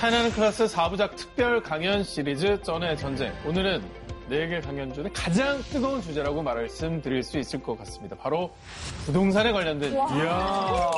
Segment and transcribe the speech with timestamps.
[0.00, 3.34] 차이나는 클래스 4부작 특별 강연 시리즈 쩐의 전쟁.
[3.44, 3.84] 오늘은
[4.30, 8.16] 4개 강연 중에 가장 뜨거운 주제라고 말씀드릴 수 있을 것 같습니다.
[8.16, 8.50] 바로
[9.04, 9.92] 부동산에 관련된.
[9.92, 10.90] 이야.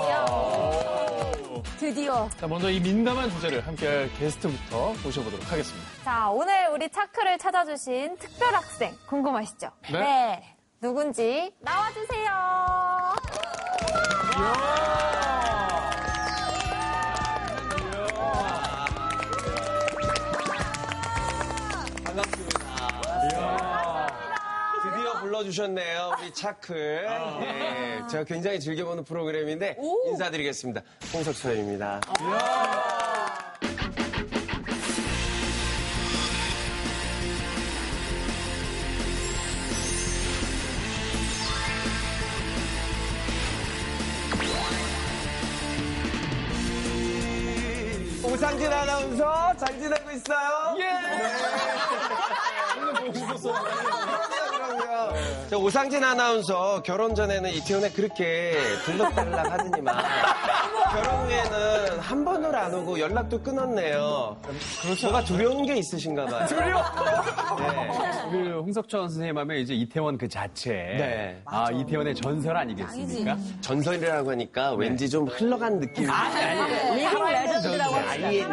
[1.80, 2.28] 드디어.
[2.38, 5.88] 자, 먼저 이 민감한 주제를 함께할 게스트부터 모셔보도록 하겠습니다.
[6.04, 9.68] 자, 오늘 우리 차크를 찾아주신 특별 학생 궁금하시죠?
[9.90, 10.54] 네.
[10.80, 12.30] 누군지 나와주세요.
[14.30, 15.11] 드디
[25.42, 27.06] 불러주셨네요, 우리 차클.
[27.42, 29.76] 예, 제가 굉장히 즐겨보는 프로그램인데
[30.06, 30.82] 인사드리겠습니다.
[31.12, 32.00] 홍석철입니다.
[48.24, 50.76] 오상진 아나운서 잘 지내고 있어요?
[50.78, 50.92] 예!
[52.80, 54.01] 오늘 보고 싶었어.
[55.58, 58.52] 오상진 아나운서 결혼 전에는 이태원에 그렇게
[58.84, 59.94] 들락달락 하더니만
[60.92, 64.36] 결혼 후에는 한 번을 안 오고 연락도 끊었네요.
[65.02, 66.46] 뭐가 두려운 게 있으신가 봐요.
[66.46, 66.82] 두려워?
[67.58, 68.30] 네.
[68.30, 70.70] 그 홍석천 선생님 하면 이제 이태원 그 자체.
[70.72, 71.42] 네.
[71.44, 73.36] 아, 이태원의 전설 아니겠습니까?
[73.60, 76.06] 전설이라고 하니까 왠지 좀 흘러간 느낌이
[76.94, 78.28] living legend라고 합시다.
[78.28, 78.48] living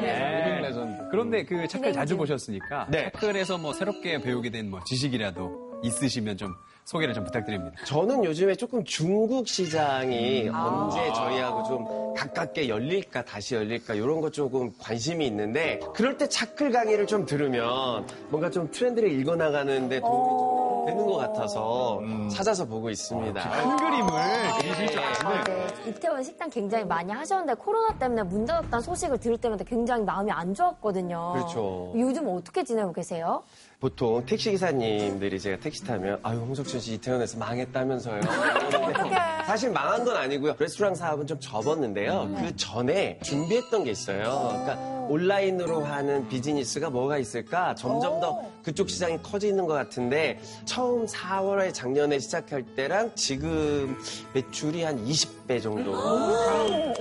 [0.00, 0.06] legend.
[0.06, 0.60] 네.
[0.62, 1.02] 레전드.
[1.10, 3.10] 그런데 그 차클 자주 보셨으니까 네.
[3.14, 7.76] 차클에서 뭐 새롭게 배우게 된 뭐 지식이라도 있으시면 좀 소개를 좀 부탁드립니다.
[7.84, 14.72] 저는 요즘에 조금 중국 시장이 언제 저희하고 좀 가깝게 열릴까 다시 열릴까 이런 거 조금
[14.78, 21.04] 관심이 있는데 그럴 때 차클 강의를 좀 들으면 뭔가 좀 트렌드를 읽어나가는데 도움이 좀 되는
[21.04, 22.00] 것 같아서
[22.32, 23.50] 찾아서 보고 있습니다.
[23.50, 24.10] 큰 그림을
[24.58, 25.44] 그리실 줄 아시네요.
[25.44, 30.30] 네, 이태원 식당 굉장히 많이 하셨는데 코로나 때문에 문 닫았다는 소식을 들을 때마다 굉장히 마음이
[30.30, 31.32] 안 좋았거든요.
[31.34, 31.92] 그렇죠.
[31.94, 33.42] 요즘 어떻게 지내고 계세요?
[33.80, 38.20] 보통 택시 기사님들이 제가 택시 타면 아유 홍석천 씨 이태원에서 망했다면서요.
[38.70, 39.16] 그러는데
[39.46, 40.56] 사실 망한 건 아니고요.
[40.58, 42.28] 레스토랑 사업은 좀 접었는데요.
[42.40, 44.48] 그 전에 준비했던 게 있어요.
[44.50, 44.74] 그러니까
[45.08, 47.76] 온라인으로 하는 비즈니스가 뭐가 있을까?
[47.76, 53.96] 점점 더 그쪽 시장이 커지는 것 같은데 처음 4월에 작년에 시작할 때랑 지금
[54.34, 55.94] 매출이 한 20배 정도.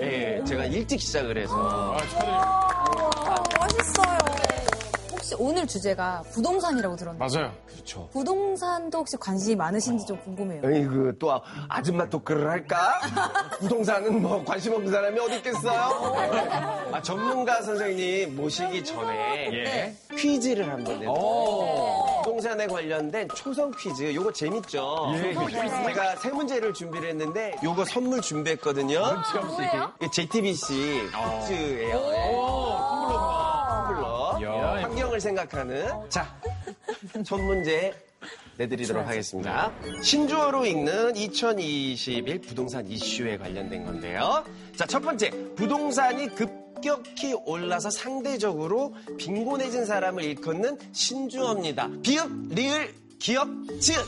[0.02, 1.98] 예, 제가 일찍 시작을 해서
[3.60, 4.57] 멋있어요.
[5.28, 7.52] 혹시 오늘 주제가 부동산이라고 들었는데 맞아요.
[7.68, 8.08] 그렇죠.
[8.14, 10.62] 부동산도 혹시 관심이 많으신지 좀 궁금해요.
[10.64, 13.00] 에이 그 또 아줌마 토크를 할까?
[13.60, 15.80] 부동산은 뭐 관심 없는 사람이 어디 있겠어요?
[16.94, 19.98] 아, 전문가 선생님 모시기 전에 네.
[20.16, 21.14] 퀴즈를 한번 내드릴게요.
[22.24, 24.14] 부동산에 관련된 초성 퀴즈.
[24.14, 25.08] 요거 재밌죠?
[25.88, 29.02] 제가 세 문제를 준비를 했는데 요거 선물 준비했거든요.
[30.00, 31.10] 이게 JTBC
[31.48, 32.97] 퀴즈예요.
[35.18, 36.10] 환경을 생각하는.
[36.10, 36.26] 자,
[37.26, 37.94] 첫 문제
[38.58, 39.72] 내드리도록 하겠습니다.
[40.02, 44.44] 신조어로 읽는 2021 부동산 이슈에 관련된 건데요.
[44.76, 45.30] 자, 첫 번째.
[45.56, 51.90] 부동산이 급격히 올라서 상대적으로 빈곤해진 사람을 일컫는 신조어입니다.
[52.02, 53.48] 비읍, 리을, 기역,
[53.80, 54.06] 지읒.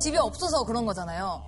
[0.00, 1.42] 집이 없어서 그런 거잖아요.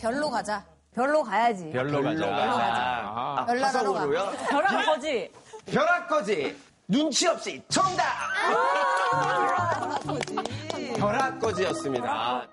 [0.00, 0.64] 별로 가자.
[0.94, 1.70] 별로 가야지.
[1.70, 2.26] 별로 가자.
[2.26, 4.00] 아, 연락하러 가.
[4.00, 4.32] 화성으로요?
[4.48, 5.30] 벼락 거지?
[5.66, 6.56] 벼락거지.
[6.88, 8.04] 눈치 없이 정답!
[10.96, 12.48] 벼락거지였습니다.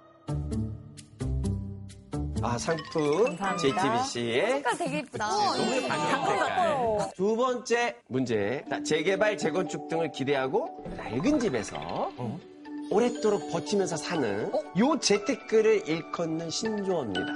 [2.45, 5.05] 아, 상품 JTBC의 색깔 되게.
[5.17, 7.11] 너무 반갑 색깔.
[7.15, 8.65] 두 번째 문제.
[8.69, 12.11] 자, 재개발, 재건축 등을 기대하고 낡은 집에서
[12.89, 17.31] 오랫도록 버티면서 사는 요 재테크를 일컫는 신조어입니다.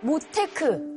[0.00, 0.95] 모테크.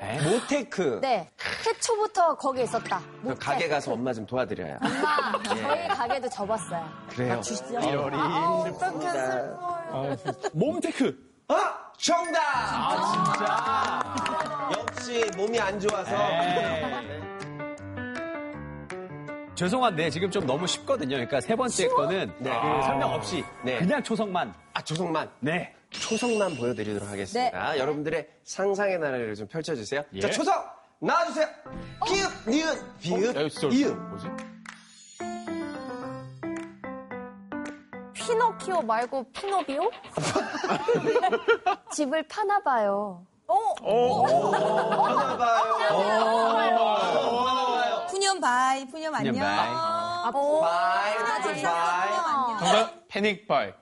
[0.00, 0.98] 모테크.
[1.00, 1.28] 네.
[1.64, 3.00] 태초부터 거기에 있었다.
[3.22, 3.38] 그 모테크.
[3.44, 4.76] 가게 가서 엄마 좀 도와드려요.
[4.82, 6.88] 엄마, 저희 가게도 접었어요.
[7.10, 7.40] 그래요.
[7.70, 8.16] 이열이.
[10.52, 11.26] 몸테크.
[11.48, 11.78] 아!
[11.98, 12.40] 정답!
[12.44, 14.14] 아,
[14.74, 14.80] 진짜?
[14.80, 16.14] 역시 몸이 안 좋아서.
[19.54, 21.16] 죄송한데 지금 좀 너무 쉽거든요.
[21.16, 22.50] 그러니까 세 번째 거는 네.
[22.50, 23.78] 그 설명 없이 네.
[23.78, 24.52] 그냥 초성만.
[24.74, 25.30] 아, 조성만.
[25.40, 25.74] 네.
[25.90, 27.78] 초성만 보여드리도록 하겠습니다.
[27.78, 30.04] 여러분들의 상상의 나라를 좀 펼쳐주세요.
[30.14, 30.20] 예.
[30.20, 30.54] 자, 초성!
[30.98, 31.46] 나와주세요!
[32.06, 33.96] 기읍, 니은, 비읍, 야, 진짜 이읍.
[33.96, 34.26] 뭐지?
[38.14, 39.90] 피노키오 말고 피노비오?
[41.92, 43.24] 집을 파나 봐요.
[48.08, 49.32] 푸념 bye, 푸념 안녕.
[49.32, 49.68] 푸념 bye.
[49.68, 50.60] 아, bye.
[50.60, 51.54] bye.
[51.54, 52.58] 안녕.
[52.58, 53.72] 정답 panic buy.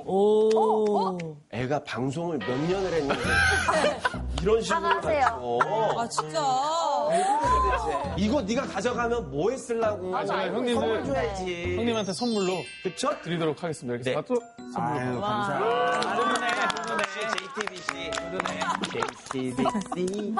[0.00, 1.18] 오.
[1.50, 3.20] 애가 방송을 몇 년을 했는데
[4.42, 5.20] 이런 식으로 사과하세요.
[5.24, 5.60] 가지고.
[6.00, 6.40] 아, 진짜.
[8.16, 10.10] 이거 네가 가져가면 뭐에 쓰려고?
[10.10, 10.52] 맞아요.
[10.54, 10.74] 형님들.
[10.74, 11.76] 선물 줘야지.
[11.76, 13.10] 형님한테 선물로 그쵸?
[13.22, 13.94] 드리도록 하겠습니다.
[13.94, 14.22] 이렇게 네.
[14.26, 14.34] 또
[14.72, 14.98] 선물로.
[15.00, 16.10] 아유, 감사합니다.
[16.14, 16.48] 훈훈해,
[16.86, 17.04] 훈훈해.
[17.54, 18.10] JTBC.
[19.94, 20.34] JTBC.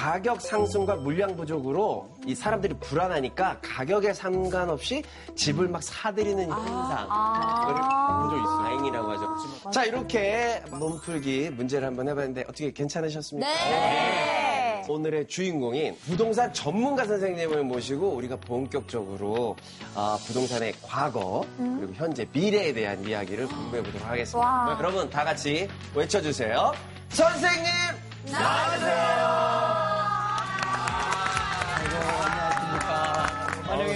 [0.00, 5.02] 가격 상승과 물량 부족으로 이 사람들이 불안하니까 가격에 상관없이
[5.36, 7.06] 집을 막 사들이는 현상.
[7.06, 8.62] 이거를 본적 있어요.
[8.62, 9.70] 다행이라고 하죠.
[9.70, 13.46] 자, 이렇게 몸풀기 문제를 한번 해봤는데 어떻게 괜찮으셨습니까?
[13.46, 14.84] 네.
[14.88, 19.54] 오늘의 주인공인 부동산 전문가 선생님을 모시고 우리가 본격적으로
[19.94, 24.38] 아, 부동산의 과거 그리고 현재 미래에 대한 이야기를 공부해 보도록 하겠습니다.
[24.48, 24.76] 와.
[24.78, 26.72] 여러분 다 같이 외쳐주세요.
[27.10, 27.70] 선생님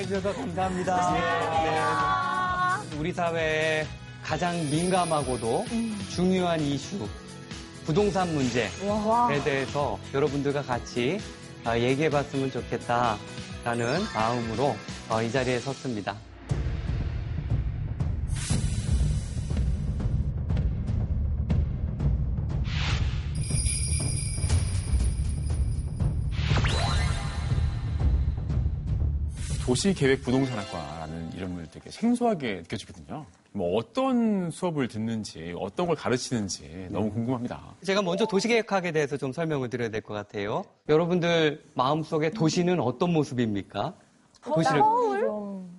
[0.04, 1.12] 환영해주셔서 감사합니다.
[2.82, 2.98] 네.
[2.98, 3.86] 우리 사회의
[4.22, 5.64] 가장 민감하고도
[6.10, 7.08] 중요한 이슈,
[7.84, 8.68] 부동산 문제에
[9.44, 11.18] 대해서 여러분들과 같이
[11.64, 14.76] 아, 얘기해 봤으면 좋겠다라는 마음으로
[15.08, 16.16] 어, 이 자리에 섰습니다.
[29.64, 33.24] 도시계획 부동산학과라는 이름을 되게 생소하게 느껴지거든요.
[33.52, 37.74] 뭐 어떤 수업을 듣는지, 어떤 걸 가르치는지 너무 궁금합니다.
[37.82, 40.64] 제가 먼저 도시계획학에 대해서 좀 설명을 드려야 될 것 같아요.
[40.88, 43.94] 여러분들 마음속에 도시는 어떤 모습입니까?
[44.42, 44.82] 도시를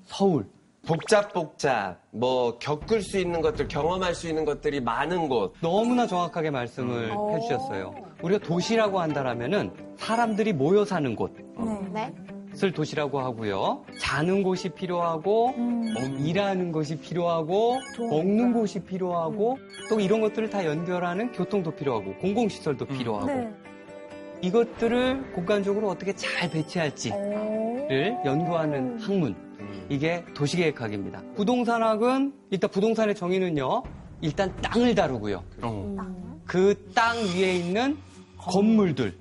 [0.05, 0.47] 서울.
[0.87, 7.11] 복잡복잡 뭐 겪을 수 있는 것들 경험할 수 있는 것들이 많은 곳 너무나 정확하게 말씀을
[7.35, 7.93] 해주셨어요.
[8.21, 11.33] 우리가 도시라고 한다라면은 사람들이 모여 사는 곳.
[11.91, 12.13] 네.
[12.63, 13.83] 을 도시라고 하고요.
[13.99, 19.57] 자는 곳이 필요하고, 어, 일하는 것이 필요하고, 먹는 곳이 필요하고,
[19.89, 23.51] 또 이런 것들을 다 연결하는 교통도 필요하고, 공공시설도 필요하고,
[24.41, 29.35] 이것들을 공간적으로 어떻게 잘 배치할지를 연구하는 학문.
[29.89, 31.21] 이게 도시계획학입니다.
[31.35, 33.83] 부동산학은 일단 부동산의 정의는요,
[34.21, 35.43] 일단 땅을 다루고요.
[36.45, 37.97] 그 땅 위에 있는
[38.37, 39.17] 건물들.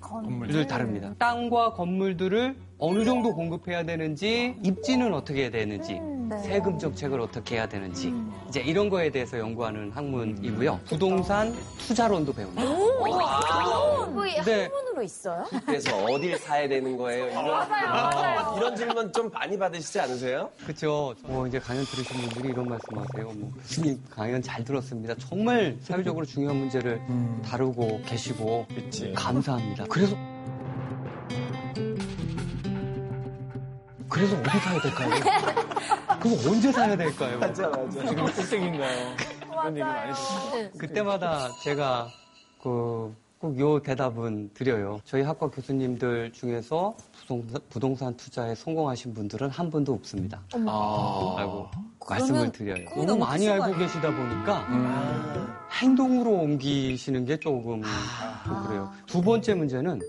[0.54, 1.14] 을 다룹니다.
[1.18, 6.00] 땅과 건물들을 어느 정도 공급해야 되는지, 입지는 어떻게 해야 되는지,
[6.42, 8.12] 세금 정책을 어떻게 해야 되는지,
[8.48, 10.80] 이제 이런 거에 대해서 연구하는 학문이고요.
[10.86, 12.62] 부동산 투자론도 배웁니다.
[14.14, 14.62] 거의 네.
[14.64, 15.44] 한문으로 있어요?
[15.66, 20.50] 그래서 어딜 사야 되는 거예요 이런, 아, 이런 질문 좀 많이 받으시지 않으세요?
[20.62, 21.14] 그렇죠.
[21.24, 23.34] 뭐 이제 강연 들으신 분들이 이런 말씀하세요.
[23.34, 25.14] 뭐 교수님 강연 잘 들었습니다.
[25.18, 27.00] 정말 사회적으로 중요한 문제를
[27.44, 28.66] 다루고 계시고
[29.14, 29.84] 감사합니다.
[29.88, 30.16] 그래서
[34.14, 35.10] 그래서 어디 사야 될까요?
[36.20, 37.38] 그럼 언제 사야 될까요?
[37.40, 39.16] 맞아 맞아 지금 꿀땡인가요?
[39.40, 40.78] 그런 얘기 많이 듣습니다.
[40.78, 42.08] 그때마다 제가
[42.62, 44.98] 그 꼭 요 대답은 드려요.
[45.04, 50.40] 저희 학과 교수님들 중에서 부동산, 부동산 투자에 성공하신 분들은 한 분도 없습니다.
[50.50, 51.68] 라고
[52.08, 52.86] 말씀을 드려요.
[52.88, 54.66] 너무 너무 많이 알고 계시다 보니까
[55.78, 57.82] 행동으로 옮기시는 게 조금
[58.46, 58.90] 좀 그래요.
[59.06, 60.00] 두 번째 문제는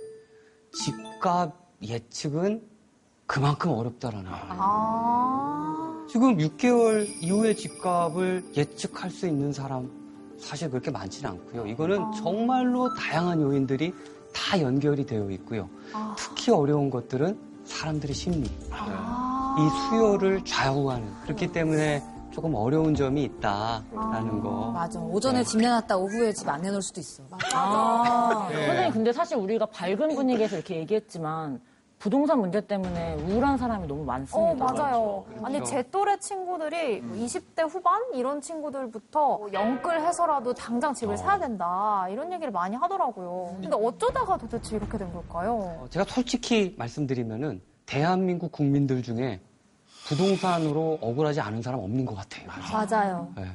[0.71, 1.51] 집값
[1.83, 2.61] 예측은
[3.27, 4.45] 그만큼 어렵다라는 거예요.
[4.49, 6.05] 아.
[6.09, 9.89] 지금 6개월 이후의 집값을 예측할 수 있는 사람
[10.39, 11.65] 사실 그렇게 많지는 않고요.
[11.67, 13.93] 이거는 정말로 다양한 요인들이
[14.33, 15.69] 다 연결이 되어 있고요.
[16.17, 24.71] 특히 어려운 것들은 사람들의 심리, 이 수요를 좌우하는 그렇기 때문에 조금 어려운 점이 있다라는 거.
[24.71, 24.99] 맞아.
[24.99, 27.23] 오전에 집 내놨다 오후에 집 안 내놓을 수도 있어.
[27.53, 28.49] 아.
[28.51, 31.61] 선생님, 근데 사실 우리가 밝은 분위기에서 이렇게 얘기했지만
[32.05, 34.37] 부동산 문제 때문에 우울한 사람이 너무 많습니다.
[34.39, 35.25] 어, 맞아요.
[35.41, 35.71] 아니, 그렇죠.
[35.71, 37.99] 제 또래 친구들이 뭐 20대 후반?
[38.13, 42.07] 이런 친구들부터 뭐 영끌 해서라도 당장 집을 사야 된다.
[42.11, 43.57] 이런 얘기를 많이 하더라고요.
[43.59, 45.53] 근데 어쩌다가 도대체 이렇게 된 걸까요?
[45.55, 49.41] 어, 제가 솔직히 말씀드리면은 대한민국 국민들 중에
[50.07, 52.47] 부동산으로 억울하지 않은 사람 없는 것 같아요.
[52.71, 53.33] 맞아요.
[53.35, 53.47] 네.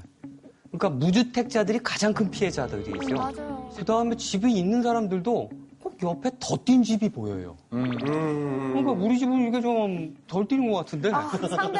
[0.72, 3.14] 그러니까 무주택자들이 가장 큰 피해자들이죠.
[3.14, 3.70] 맞아요.
[3.76, 5.50] 그 다음에 집이 있는 사람들도
[5.82, 7.56] 꼭 옆에 더뛴 집이 보여요.
[7.70, 11.30] 그러니까 우리 집은 이게 좀 덜 뛰는 것 같은데 아,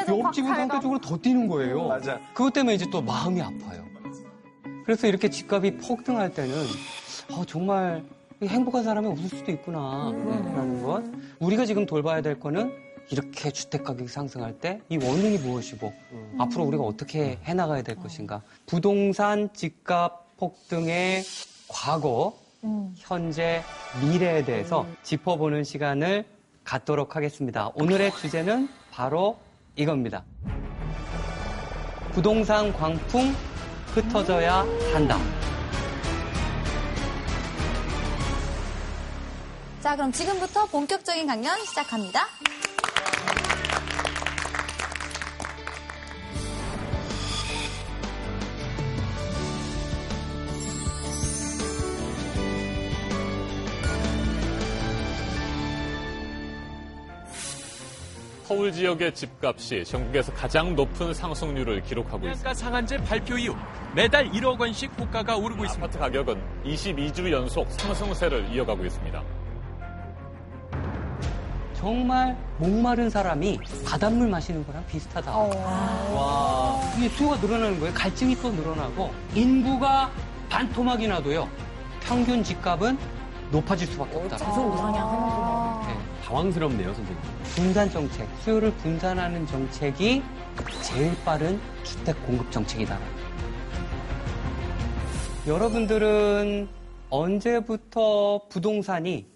[0.09, 0.55] 옆집은.
[0.55, 1.89] 상대적으로 더 뛰는 거예요.
[1.89, 2.19] 맞아.
[2.35, 3.85] 그것 때문에 이제 또 마음이 아파요.
[4.85, 6.55] 그래서 이렇게 집값이 폭등할 때는
[7.33, 8.03] 어, 정말
[8.43, 11.03] 행복한 사람이 없을 수도 있구나 라는 것.
[11.39, 12.73] 우리가 지금 돌봐야 될 거는
[13.11, 15.93] 이렇게 주택 가격이 상승할 때 이 원인이 무엇이고
[16.39, 18.43] 앞으로 우리가 어떻게 해나가야 될 것인가.
[18.67, 21.23] 부동산 집값 폭등의
[21.69, 22.95] 과거, 음.
[22.97, 23.63] 현재,
[24.01, 24.97] 미래에 대해서 음.
[25.03, 26.25] 짚어보는 시간을
[26.65, 27.71] 갖도록 하겠습니다.
[27.75, 29.39] 오늘의 주제는 바로
[29.77, 30.25] 이겁니다.
[32.13, 33.35] 부동산 광풍
[33.95, 35.17] 흩어져야 한다.
[39.81, 42.27] 자, 그럼 지금부터 본격적인 강연 시작합니다.
[58.51, 62.37] 서울 지역의 집값이 전국에서 가장 높은 상승률을 기록하고 있습니다.
[62.37, 63.55] 분양가 상한제 발표 이후
[63.95, 65.85] 매달 1억 원씩 호가가 오르고 있습니다.
[65.85, 69.23] 아파트 가격은 22주 연속 상승세를 이어가고 있습니다.
[71.75, 75.31] 정말 목마른 사람이 바닷물 마시는 거랑 비슷하다.
[75.33, 76.81] 와.
[76.99, 77.95] 이게 수요가 늘어나는 거예요.
[77.95, 80.11] 갈증이 또 늘어나고 인구가
[80.49, 81.49] 반토막이 나도요.
[82.01, 82.99] 평균 집값은
[83.53, 84.39] 높아질 수밖에 없다.
[84.39, 85.87] 계속 상향하는구나.
[85.87, 86.10] 네.
[86.31, 87.23] 당황스럽네요, 선생님.
[87.57, 90.23] 분산 정책, 수요를 분산하는 정책이
[90.83, 92.97] 제일 빠른 주택 공급 정책이다.
[95.47, 96.69] 여러분들은
[97.11, 99.27] 언제부터 부동산이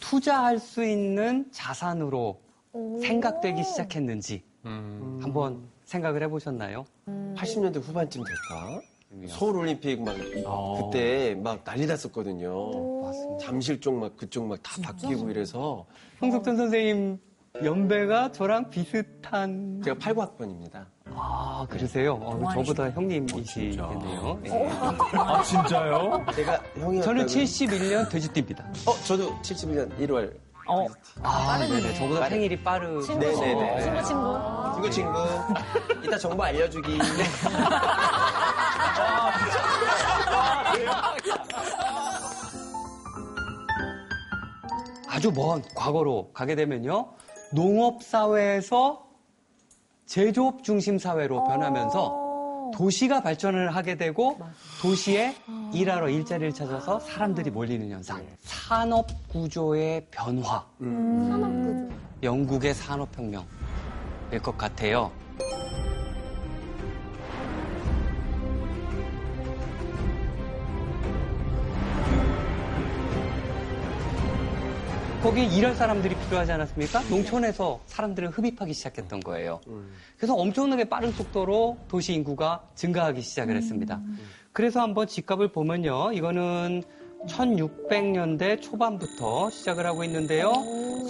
[0.00, 2.38] 투자할 수 있는 자산으로
[3.00, 6.84] 생각되기 시작했는지 한번 생각을 해보셨나요?
[7.36, 8.80] 80년대 후반쯤 될까?
[9.28, 10.44] 서울 올림픽 막 이-
[10.82, 13.08] 그때 막 난리 났었거든요.
[13.40, 15.86] 잠실 쪽 막 그쪽 막 다 바뀌고 이래서
[16.20, 17.18] 홍석천 선생님
[17.62, 20.84] 연배가 저랑 비슷한 제가 89학번입니다.
[21.14, 22.14] 아 그러세요?
[22.14, 24.40] 어, 저보다 형님이시겠네요.
[24.46, 24.68] 예.
[25.16, 26.24] 아, 진짜요?
[26.34, 28.64] 제가 형이 저는 71년 돼지띠입니다.
[28.86, 30.32] 어 저도 71년 1월.
[30.70, 30.86] 어,
[31.22, 31.94] 아, 네네.
[31.94, 33.00] 저보다 생일이 빠르.
[33.06, 33.82] 네네네.
[33.82, 34.38] 친구 친구.
[34.74, 35.18] 친구 친구.
[36.04, 36.98] 이따 정보 알려주기.
[40.90, 41.14] 아
[45.20, 47.08] 주 먼 과거로 가게 되면요.
[47.52, 49.06] 농업 사회에서
[50.06, 54.38] 제조업 중심 사회로 변하면서 도시가 발전을 하게 되고
[54.82, 55.34] 도시에
[55.72, 58.22] 일하러 일자리를 찾아서 사람들이 몰리는 현상.
[58.42, 60.64] 산업 구조의 변화.
[62.22, 63.46] 영국의 산업혁명일
[64.42, 65.10] 것 같아요.
[75.28, 77.02] 거기에 일할 사람들이 필요하지 않았습니까?
[77.10, 79.60] 농촌에서 사람들을 흡입하기 시작했던 거예요.
[80.16, 84.00] 그래서 엄청나게 빠른 속도로 도시 인구가 증가하기 시작을 했습니다.
[84.54, 86.12] 그래서 한번 집값을 보면요.
[86.12, 86.82] 이거는
[87.26, 90.50] 1600년대 초반부터 시작을 하고 있는데요.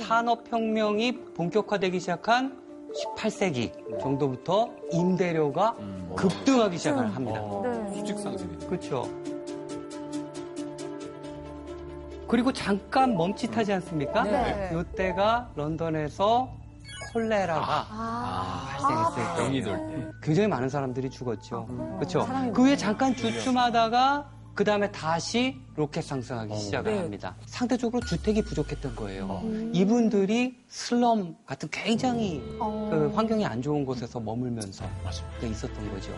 [0.00, 2.60] 산업혁명이 본격화되기 시작한
[3.16, 5.76] 18세기 정도부터 임대료가
[6.16, 7.40] 급등하기 시작을 합니다.
[7.94, 8.66] 수직 상승이네.
[8.66, 9.08] 그렇죠.
[12.28, 14.22] 그리고 잠깐 멈칫하지 않습니까?
[14.22, 14.70] 네.
[14.78, 16.52] 이때가 런던에서
[17.12, 17.86] 콜레라가
[18.78, 20.06] 발생했을 때 병이 돌 때.
[20.22, 21.66] 굉장히 많은 사람들이 죽었죠.
[21.96, 22.28] 그렇죠.
[22.52, 27.34] 그 후에 잠깐 주춤하다가 그 다음에 다시 로켓 상승하기 시작을 합니다.
[27.46, 29.40] 상대적으로 주택이 부족했던 거예요.
[29.72, 34.84] 이분들이 슬럼 같은 굉장히 그 환경이 안 좋은 곳에서 머물면서
[35.40, 36.12] 네, 있었던 거죠.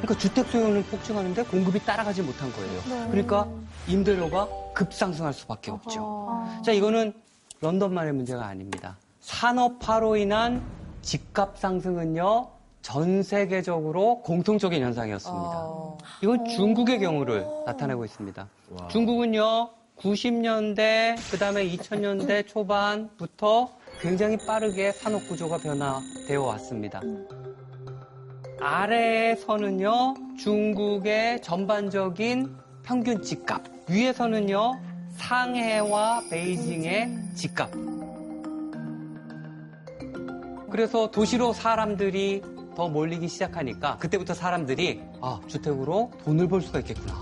[0.00, 3.08] 그러니까 주택 수요는 폭증하는데 공급이 따라가지 못한 거예요.
[3.10, 3.48] 그러니까
[3.86, 6.46] 임대료가 급상승할 수밖에 없죠.
[6.64, 7.12] 자, 이거는
[7.60, 8.96] 런던만의 문제가 아닙니다.
[9.20, 10.62] 산업화로 인한
[11.02, 12.48] 집값 상승은요,
[12.82, 15.68] 전 세계적으로 공통적인 현상이었습니다.
[16.22, 18.48] 이건 중국의 경우를 나타내고 있습니다.
[18.88, 27.00] 중국은요, 90년대, 그 다음에 2000년대 초반부터 굉장히 빠르게 산업 구조가 변화되어 왔습니다.
[28.60, 33.62] 아래에서는요, 중국의 전반적인 평균 집값.
[33.88, 34.72] 위에서는요,
[35.12, 37.70] 상해와 베이징의 집값.
[40.70, 42.42] 그래서 도시로 사람들이
[42.76, 47.14] 더 몰리기 시작하니까 그때부터 사람들이 아, 주택으로 돈을 벌 수가 있겠구나.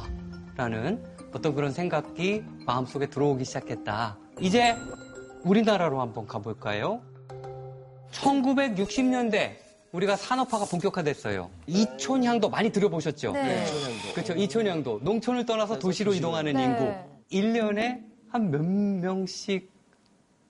[0.57, 1.03] 라는
[1.33, 4.19] 어떤 그런 생각이 마음속에 들어오기 시작했다.
[4.41, 4.77] 이제
[5.45, 7.01] 우리나라로 한번 가볼까요?
[8.11, 9.66] 1960년대
[9.97, 11.51] 우리가 산업화가 본격화됐어요.
[11.67, 13.33] 이촌향도 많이 들어보셨죠?
[13.33, 13.65] 네.
[14.15, 14.35] 그렇죠.
[14.35, 16.65] 이촌향도 농촌을 떠나서 도시로 이동하는 네.
[16.65, 16.93] 인구
[17.33, 19.71] 1년에 한 몇 명씩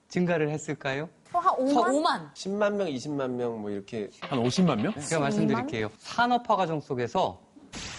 [0.08, 1.08] 증가를 했을까요?
[1.32, 1.84] 어, 한 5만?
[1.84, 2.32] 5만.
[2.34, 4.92] 10만 명, 20만 명 뭐 이렇게 한 50만 명?
[5.00, 5.90] 제가 말씀드릴게요.
[5.98, 7.38] 산업화 과정 속에서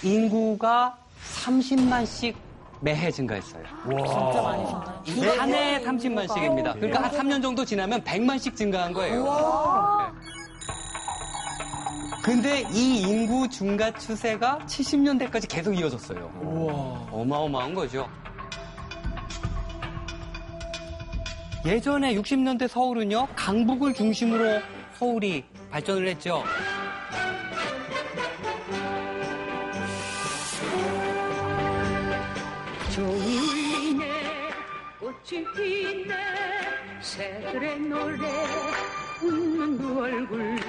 [0.03, 0.97] 인구가
[1.43, 2.35] 30만씩
[2.81, 3.63] 매해 증가했어요.
[3.87, 4.65] 진짜 많이
[5.05, 5.41] 증가.
[5.41, 6.73] 한 해에 30만씩입니다.
[6.73, 9.23] 그러니까 한 3년 정도 지나면 100만씩 증가한 거예요.
[9.23, 10.26] 네.
[12.27, 17.09] 근데 이 인구 증가 추세가 70년대까지 계속 이어졌어요.
[17.09, 18.09] 어마어마한 거죠.
[21.65, 24.59] 예전에 60년대 서울은요, 강북을 중심으로
[24.99, 26.43] 서울이 발전을 했죠.
[32.99, 34.49] 울리네
[34.99, 36.15] 꽃이 피네
[36.99, 38.27] 새들의 노래
[39.21, 40.59] 웃는 그 얼굴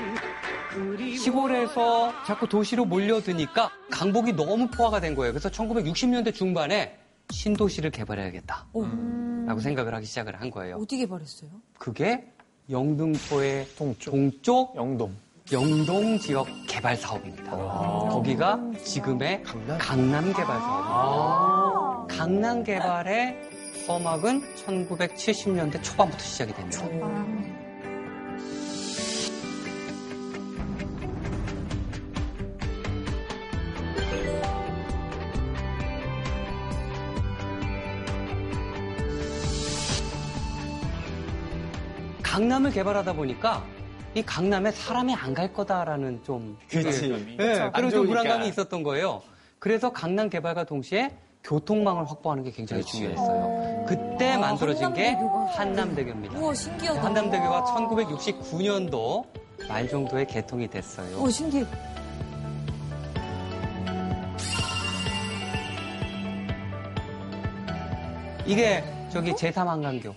[1.19, 5.33] 시골에서 자꾸 도시로 몰려드니까 강북이 너무 포화가 된 거예요.
[5.33, 6.99] 그래서 1960년대 중반에
[7.31, 8.67] 신도시를 개발해야겠다.
[9.47, 10.77] 라고 생각을 하기 시작을 한 거예요.
[10.77, 11.51] 어디 개발했어요?
[11.79, 12.27] 그게
[12.71, 15.15] 영등포의 동쪽, 영동.
[15.51, 17.51] 영동 지역 개발 사업입니다.
[17.51, 19.43] 거기가 지금의
[19.79, 22.07] 강남, 개발 사업입니다.
[22.19, 23.49] 강남 개발의
[23.87, 26.85] 서막은 1970년대 초반부터 시작이 됩니다.
[42.39, 43.65] 강남을 개발하다 보니까
[44.15, 47.09] 이 강남에 사람이 안 갈 거다라는 좀 그치.
[47.09, 47.63] 네, 그쵸.
[47.65, 48.07] 안 그런 좀.
[48.07, 49.23] 불안감이 있었던 거예요.
[49.59, 51.11] 그래서 강남 개발과 동시에
[51.43, 53.85] 교통망을 확보하는 게 굉장히 중요했어요.
[53.89, 55.17] 그때 만들어진 게
[55.57, 56.39] 한남대교입니다.
[56.39, 57.03] 우와, 신기하다.
[57.03, 59.25] 한남대교가 1969년도
[59.69, 61.19] 말 정도에 개통이 됐어요.
[61.19, 61.65] 오, 신기해.
[68.47, 68.83] 이게
[69.19, 70.15] 저기 제3한강교.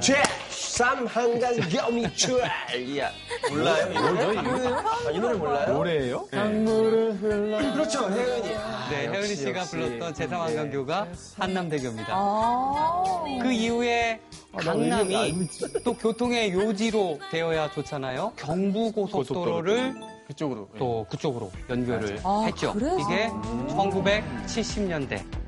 [0.00, 0.20] 죄!
[0.50, 3.10] 쌈한강겸이 출이야.
[3.48, 3.92] 몰라요?
[3.92, 4.38] 이 노래?
[4.76, 5.72] 아, 이 노래 몰라요?
[5.72, 6.26] 노래예요?
[6.32, 7.72] 강물을 흘러.
[7.74, 8.48] 그렇죠, 혜은이.
[8.90, 9.62] 네, 혜은이 씨가.
[9.62, 11.06] 불렀던 제3한강교가
[11.38, 12.08] 한남대교입니다.
[12.10, 13.04] 아.
[13.40, 14.18] 그 이후에
[14.56, 15.48] 강남이
[15.84, 18.32] 또 교통의 요지로 되어야 좋잖아요.
[18.34, 19.94] 경부고속도로를
[20.26, 20.68] 그쪽으로.
[20.74, 20.78] 예.
[20.80, 22.72] 또 그쪽으로 연결을 아, 했죠.
[22.72, 22.98] 그래서?
[22.98, 23.28] 이게
[23.68, 25.43] 1970년대.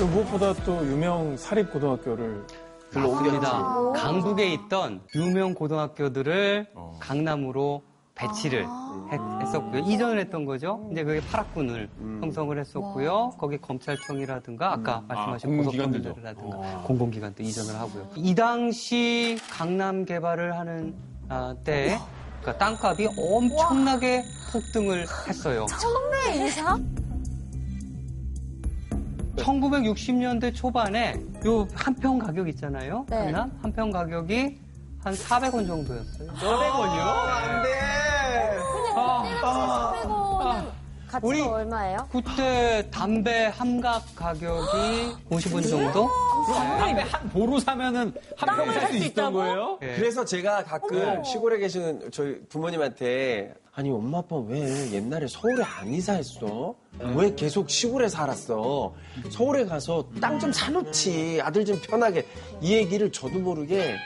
[0.00, 2.46] 그 무엇보다 또 유명 사립고등학교를
[2.94, 3.92] 맞습니다.
[3.94, 6.96] 강북에 있던 유명 고등학교들을 어.
[6.98, 7.82] 강남으로
[8.14, 8.66] 배치를
[9.12, 10.88] 했, 었고요 이전을 했던 거죠.
[10.90, 11.90] 이제 그게 파락군을
[12.22, 13.32] 형성을 했었고요.
[13.36, 16.08] 거기 검찰청이라든가 아까 말씀하신 공공기관들도.
[16.14, 18.08] 고속도로라든가 공공기관도 이전을 하고요.
[18.16, 20.94] 이 당시 강남 개발을 하는
[21.28, 21.98] 아, 때
[22.40, 25.66] 그러니까 땅값이 엄청나게 폭등을 했어요.
[25.78, 27.09] 처음에 이상?
[29.40, 33.04] 1960년대 초반에 요 한 평 가격 있잖아요.
[33.08, 33.16] 네.
[33.16, 34.58] 강남 한 평 가격이
[35.02, 36.28] 한 400원 정도였어요.
[36.32, 37.00] 400원이요?
[37.00, 37.70] 안 돼!
[41.10, 42.06] 가치가 우리- 얼마예요?
[42.12, 46.08] 그때 담배 함각 가격이 50원 정도?
[46.78, 49.78] 담배 한 보루 사면은 한 평 살 수 있던 거예요?
[49.82, 49.96] 예.
[49.96, 56.74] 그래서 제가 가끔 시골에 계시는 저희 부모님한테 아니 엄마 아빠 왜 옛날에 서울에 안 이사했어?
[56.98, 58.92] 왜 계속 시골에 살았어?
[59.30, 62.26] 서울에 가서 땅 좀 사놓지 아들 좀 편하게
[62.60, 63.96] 이 얘기를 저도 모르게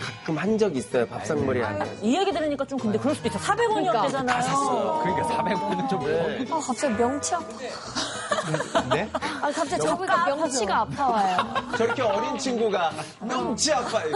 [0.00, 3.38] 가끔 한 적이 있어요 밥상머리 안에 이 얘기 들으니까 좀 근데 그럴 수도 있어.
[3.38, 4.26] 400원이었대잖아요.
[4.26, 5.00] 다 샀어요.
[5.02, 6.46] 그러니까 400원은 좀 네.
[6.50, 7.46] 아, 갑자기 명치 아파.
[8.94, 9.08] 네?
[9.12, 11.36] 아, 갑자기 저보니까 명치가 아파와요.
[11.76, 14.12] 저렇게 어린 친구가 명치 아파요.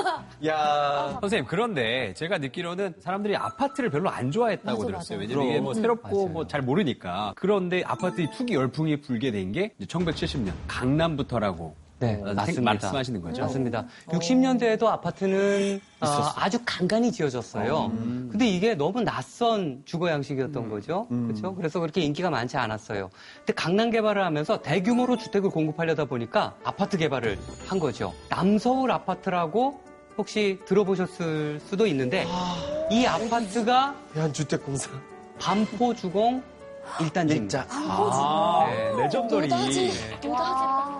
[0.46, 5.18] 야 선생님 그런데 제가 듣기로는 사람들이 아파트를 별로 안 좋아했다고 맞아, 들었어요.
[5.18, 5.28] 맞아.
[5.28, 6.28] 왜냐면 이게 뭐 새롭고.
[6.28, 7.32] 뭐 잘 모르니까.
[7.36, 7.99] 그런데 아파트
[8.36, 12.62] 투기 열풍이 불게 된 게 1970년 강남부터라고 네, 어, 맞습니다.
[12.62, 13.42] 말씀하시는 거죠?
[13.42, 13.86] 맞습니다.
[14.06, 17.90] 60년대에도 아파트는 어, 아주 간간히 지어졌어요.
[18.30, 21.06] 근데 이게 너무 낯선 주거 양식이었던 거죠.
[21.08, 21.54] 그렇죠?
[21.56, 23.10] 그래서 그렇게 인기가 많지 않았어요.
[23.38, 27.36] 근데 강남 개발을 하면서 대규모로 주택을 공급하려다 보니까 아파트 개발을
[27.66, 28.14] 한 거죠.
[28.30, 29.78] 남서울 아파트라고
[30.16, 32.24] 혹시 들어보셨을 수도 있는데
[32.90, 34.90] 이 아파트가 대한주택공사
[35.38, 36.42] 반포 주공
[36.98, 37.36] 1단지입니다.
[37.42, 39.48] 일자 아, 네, 레전더리.
[39.48, 39.90] 노다지.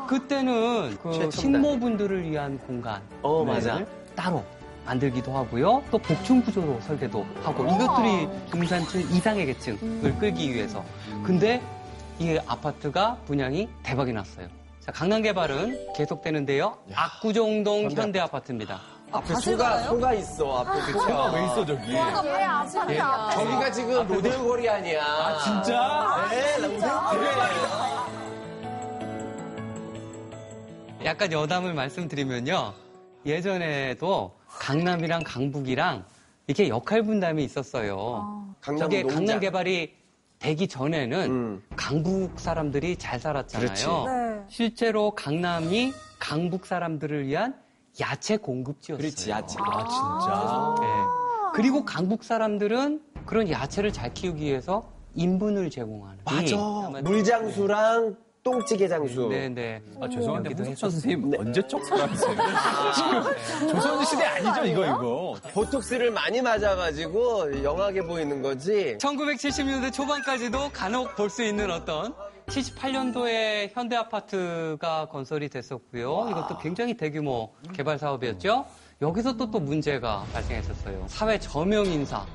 [0.08, 1.30] 그때는 그.
[1.30, 3.84] 식모분들을 위한 공간 어, 맞아.
[4.16, 4.44] 따로
[4.84, 5.82] 만들기도 하고요.
[5.90, 10.84] 또 복층 구조로 설계도 하고 이것들이 중산층 이상의 계층을 끌기 위해서.
[11.24, 11.62] 근데
[12.18, 14.48] 이 아파트가 분양이 대박이 났어요.
[14.80, 16.76] 자, 강남 개발은 계속되는데요.
[16.94, 18.80] 압구정동 현대 현대 아파트입니다.
[19.12, 21.32] 앞에 소가 소가 있어 앞에 그쵸?
[21.34, 21.92] 왜 있어 저기?
[21.92, 23.30] 왜 아파트야?
[23.32, 25.02] 저기가 지금 로데오 거리 아니야.
[25.04, 26.28] 아 진짜?
[26.30, 27.26] 네, 로데오 거리.
[31.04, 32.72] 약간 여담을 말씀드리면요.
[33.26, 36.04] 예전에도 강남이랑 강북이랑
[36.46, 38.46] 이렇게 역할 분담이 있었어요.
[38.60, 39.02] 강남 저게.
[39.02, 39.94] 강남 개발이
[40.38, 41.62] 되기 전에는 음.
[41.76, 43.68] 강북 사람들이 잘 살았잖아요.
[44.06, 44.44] 네.
[44.48, 47.54] 실제로 강남이 강북 사람들을 위한
[48.00, 48.98] 야채 공급지였어요.
[49.02, 49.56] 그렇지 야채.
[49.60, 50.74] 아 진짜?
[50.86, 50.90] 예.
[51.54, 54.84] 그리고 강북 사람들은 그런 야채를 잘 키우기 위해서
[55.14, 56.18] 인분을 제공하는.
[56.24, 56.56] 맞아.
[56.56, 59.28] 아마- 물장수랑 똥찌개 장수.
[59.28, 59.82] 네네.
[60.00, 62.34] 아, 죄송한데 홍석천 선생님 언제 쪽수하세요
[62.94, 65.36] 지금 조선 시대 아니죠 이거 이거.
[65.52, 68.96] 보톡스를 많이 맞아가지고 영하게 보이는 거지.
[68.98, 72.14] 1970년대 초반까지도 간혹 볼 수 있는 어떤
[72.50, 76.28] 78년도에 현대 아파트가 건설이 됐었고요.
[76.30, 78.66] 이것도 굉장히 대규모 개발 사업이었죠.
[79.00, 81.06] 여기서 또 또 문제가 발생했었어요.
[81.08, 82.26] 사회 저명 인사,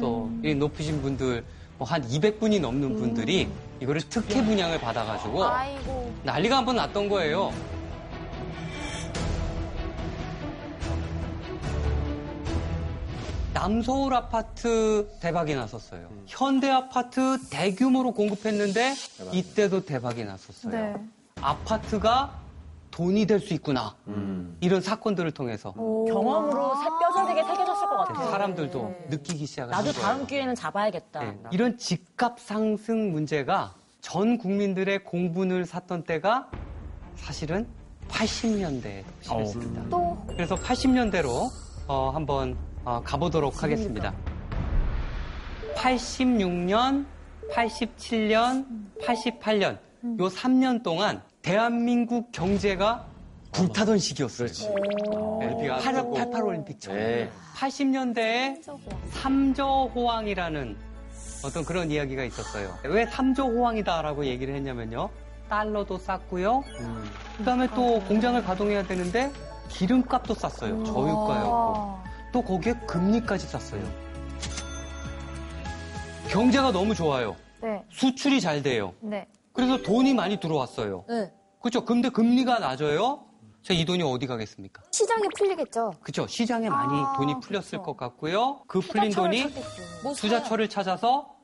[0.00, 1.44] 또이 높으신 분들
[1.78, 3.48] 뭐 한 200분이 넘는 분들이
[3.80, 6.12] 이거를 특혜 분양을 받아가지고 아이고.
[6.24, 7.52] 난리가 한번 났던 거예요.
[13.52, 16.08] 남서울 아파트 대박이 났었어요.
[16.26, 18.94] 현대 아파트 대규모로 공급했는데
[19.32, 20.72] 이때도 대박이 났었어요.
[20.72, 20.94] 네.
[21.40, 22.38] 아파트가
[22.90, 23.94] 돈이 될 수 있구나.
[24.60, 28.30] 이런 사건들을 통해서 경험으로 새 뼈저리게 새겨졌을 것 같아요.
[28.30, 30.06] 사람들도 느끼기 시작을 나도 한 거예요.
[30.06, 31.20] 다음 기회는 잡아야겠다.
[31.20, 36.50] 네, 이런 집값 상승 문제가 전 국민들의 공분을 샀던 때가
[37.16, 37.66] 사실은
[38.08, 39.88] 80년대에 시작했습니다.
[39.88, 41.48] 또 그래서 80년대로
[42.12, 44.12] 한번 어, 가보도록 하겠습니다.
[45.76, 47.06] 86년,
[47.52, 48.66] 87년,
[49.02, 49.78] 88년
[50.18, 53.06] 요 3년 동안 대한민국 경제가
[53.52, 54.48] 불타던 시기였어요.
[55.40, 56.98] 네, 88 올림픽처럼.
[56.98, 57.30] 네.
[57.56, 58.62] 80년대에
[59.10, 60.76] 삼저 호황이라는
[61.44, 62.74] 어떤 그런 이야기가 있었어요.
[62.84, 65.10] 왜 삼저 호황이다라고 얘기를 했냐면요.
[65.48, 66.62] 달러도 쌌고요.
[67.38, 69.32] 그다음에 또 공장을 가동해야 되는데
[69.68, 70.84] 기름값도 쌌어요.
[70.84, 72.09] 저유가였고.
[72.32, 73.82] 또 거기에 금리까지 쌌어요.
[76.28, 77.34] 경제가 너무 좋아요.
[77.62, 77.84] 네.
[77.90, 78.94] 수출이 잘 돼요.
[79.00, 79.26] 네.
[79.52, 81.04] 그래서 돈이 많이 들어왔어요.
[81.08, 81.32] 네.
[81.60, 81.84] 그렇죠.
[81.84, 83.24] 근데 금리가 낮아요.
[83.62, 84.82] 자, 이 돈이 어디 가겠습니까?
[84.92, 85.92] 시장이 풀리겠죠.
[86.00, 86.26] 그렇죠.
[86.26, 88.60] 시장에 많이 아, 돈이 풀렸을 것 같고요.
[88.66, 89.44] 그 풀린 돈이.
[90.02, 91.34] 뭐 투자처를 찾아서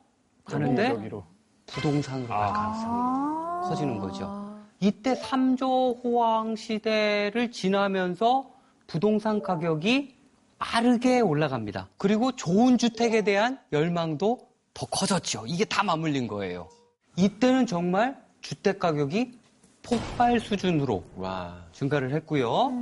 [0.45, 1.25] 가는데 여기로.
[1.67, 3.61] 부동산으로 갈 가능성이 아.
[3.69, 4.57] 커지는 거죠.
[4.81, 8.51] 이때 삼조 호황 시대를 지나면서
[8.87, 10.16] 부동산 가격이
[10.59, 11.89] 빠르게 올라갑니다.
[11.99, 14.39] 그리고 좋은 주택에 대한 열망도
[14.75, 15.45] 더 커졌죠.
[15.47, 16.69] 이게 다 맞물린 거예요.
[17.17, 19.39] 이때는 정말 주택 가격이
[19.83, 21.65] 폭발 수준으로 와.
[21.73, 22.73] 증가를 했고요.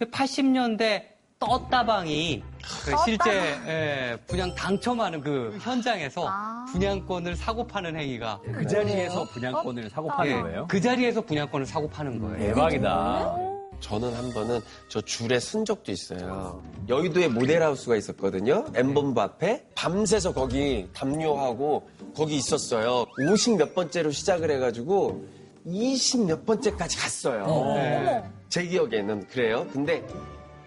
[0.00, 2.42] 80년대 떴다방이
[2.84, 3.30] 그 실제
[3.66, 6.26] 예, 분양 당첨하는 그 현장에서
[6.72, 10.66] 분양권을 사고 파는 행위가 그 자리에서 분양권을 사고 파는 예, 거예요?
[10.66, 12.38] 그 자리에서 분양권을 사고 파는 거예요.
[12.54, 13.55] 대박이다.
[13.80, 16.62] 저는 한 번은 저 줄에 쓴 적도 있어요.
[16.88, 18.66] 여의도에 모델하우스가 있었거든요.
[18.74, 19.66] 엠본부 앞에.
[19.74, 23.04] 밤새서 거기 담요하고 거기 있었어요.
[23.30, 25.24] 50 몇 번째로 시작을 해가지고
[25.66, 27.74] 20 몇 번째까지 갔어요.
[27.74, 28.24] 네.
[28.48, 29.66] 제 기억에는 그래요.
[29.72, 30.06] 근데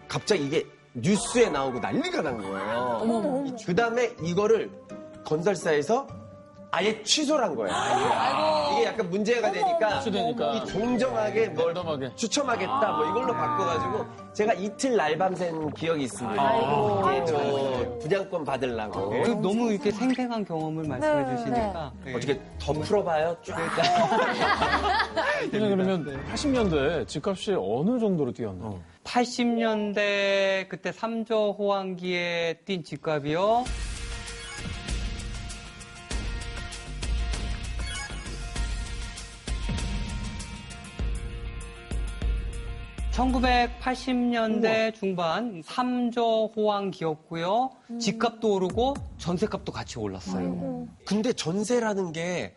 [0.08, 3.56] 갑자기 이게 뉴스에 나오고 난리가 난 거예요.
[3.66, 4.70] 그 다음에 이거를
[5.24, 6.08] 건설사에서
[6.72, 7.74] 아예 취소를 한 거예요.
[8.74, 10.54] 이게 약간 문제가 되니까 취소되니까.
[10.54, 12.16] 이 종정하게 뭘 멀덤하게.
[12.16, 17.12] 추첨하겠다 뭐 이걸로 바꿔가지고 제가 이틀 날밤 샌 기억이 있습니다.
[17.12, 22.14] 이게 저 분양권 받으려고 그 너무 이렇게 생생한 경험을 말씀해 네, 주시니까 예.
[22.14, 23.36] 어떻게 더 풀어봐요?
[23.44, 23.58] 쫙.
[25.50, 28.80] 그냥 그러면 80년대 집값이 어느 정도로 뛰었나요?
[29.04, 33.64] 80년대 그때 삼조 호황기에 뛴 집값이요.
[43.20, 52.56] (1980년대) 중반 삼조 호황 기였고요 집값도 오르고 전세값도 같이 올랐어요 근데 전세라는 게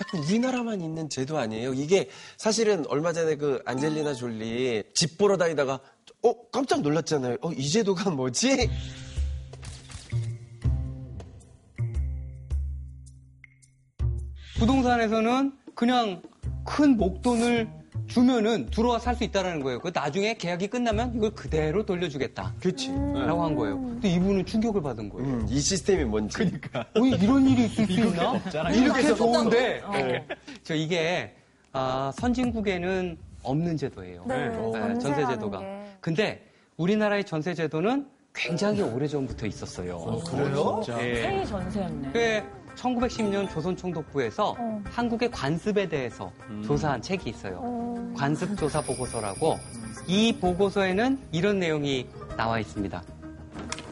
[0.00, 1.74] 약간 우리나라만 있는 제도 아니에요?
[1.74, 5.78] 이게 사실은 얼마 전에 그 안젤리나 졸리 집 보러 다니다가
[6.22, 7.36] 어 깜짝 놀랐잖아요.
[7.40, 8.68] 어 이 제도가 뭐지?
[14.58, 16.20] 부동산에서는 그냥
[16.64, 17.79] 큰 목돈을
[18.10, 19.78] 주면은 들어와 살 수 있다라는 거예요.
[19.80, 22.54] 그 나중에 계약이 끝나면 이걸 그대로 돌려주겠다.
[22.60, 22.88] 그렇지.
[23.14, 23.76] 라고 한 거예요.
[23.80, 25.26] 근데 이분은 충격을 받은 거예요.
[25.28, 26.36] 음, 이 시스템이 뭔지.
[26.36, 26.80] 그러니까.
[26.80, 28.40] 어, 이런 일이 있을 수 있나?
[28.72, 29.82] 이렇게 좋은데.
[29.84, 29.92] 어.
[29.92, 30.26] 네.
[30.64, 31.34] 저 이게
[31.72, 34.24] 아, 선진국에는 없는 제도예요.
[34.26, 35.58] 네, 네, 전세라는 전세 제도가.
[35.60, 35.66] 게.
[36.00, 36.46] 근데
[36.76, 40.20] 우리나라의 전세 제도는 굉장히 오래 전부터 있었어요.
[40.30, 40.82] 그래요?
[41.00, 41.14] 예.
[41.22, 42.10] 세이 전세였네.
[42.12, 42.42] 그
[42.80, 44.82] 1910년 조선총독부에서 어.
[44.86, 46.32] 한국의 관습에 대해서
[46.64, 47.60] 조사한 책이 있어요.
[47.62, 48.14] 어.
[48.16, 49.58] 관습 조사 보고서라고
[50.06, 53.02] 이 보고서에는 이런 내용이 나와 있습니다.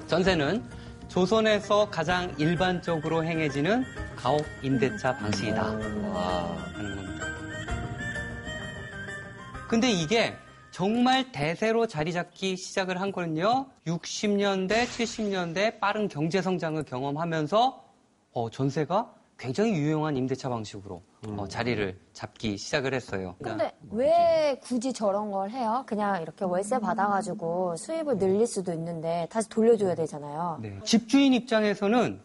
[0.07, 0.65] 전세는
[1.09, 3.85] 조선에서 가장 일반적으로 행해지는
[4.17, 5.65] 가옥 임대차 방식이다.
[5.65, 6.59] 하는 겁니다.
[9.69, 10.35] 근데 이게
[10.71, 13.67] 정말 대세로 자리 잡기 시작을 한 거는요.
[13.87, 17.88] 60년대, 70년대 빠른 경제 성장을 경험하면서
[18.39, 23.35] 어, 전세가 굉장히 유용한 임대차 방식으로 어, 자리를 잡기 시작을 했어요.
[23.43, 25.83] 근데 왜 굳이 저런 걸 해요?
[25.87, 30.59] 그냥 이렇게 월세 받아가지고 수입을 늘릴 수도 있는데 다시 돌려줘야 되잖아요.
[30.63, 30.79] 네.
[30.85, 32.21] 집주인 입장에서는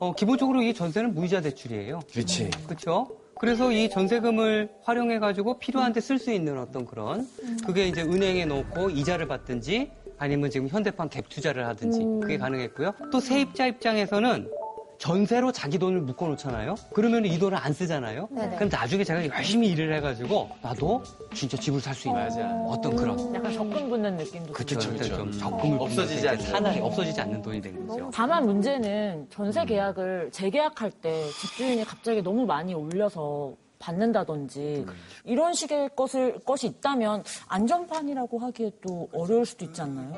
[0.00, 2.00] 어, 기본적으로 이 전세는 무이자 대출이에요.
[2.12, 2.50] 그렇지.
[2.66, 3.08] 그렇죠?
[3.40, 7.26] 그래서 이 전세금을 활용해 가지고 필요한 데 쓸 수 있는 어떤 그런
[7.64, 12.92] 그게 이제 은행에 넣고 이자를 받든지 아니면 지금 현대판 갭 투자를 하든지 그게 가능했고요.
[13.12, 14.50] 또 세입자 입장에서는
[14.98, 16.74] 전세로 자기 돈을 묶어 놓잖아요.
[16.92, 18.28] 그러면 이 돈을 안 쓰잖아요.
[18.30, 18.56] 네네.
[18.56, 21.02] 그럼 나중에 제가 열심히 일을 해 가지고 나도
[21.34, 22.20] 진짜 집을 살 수 있는
[22.66, 24.78] 어떤 그런 약간 적금 붙는 느낌도 그쵸.
[24.78, 26.40] 그쵸, 좀 적금을 없어지지 않는.
[26.44, 28.10] 사나이 없어지지 않는 돈이 된 거죠.
[28.12, 34.84] 다만 문제는 전세 계약을 재계약할 때 집주인이 갑자기 너무 많이 올려서 받는다든지
[35.24, 40.16] 이런 식의 것을 것이 있다면 안전판이라고 하기에 또 어려울 수도 있지 않나요?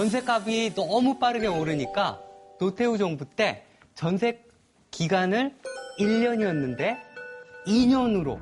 [0.00, 2.20] 전세값이 너무 빠르게 오르니까
[2.60, 4.44] 노태우 정부 때 전세
[4.90, 5.54] 기간을
[5.98, 6.98] 1년이었는데
[7.66, 8.38] 2년으로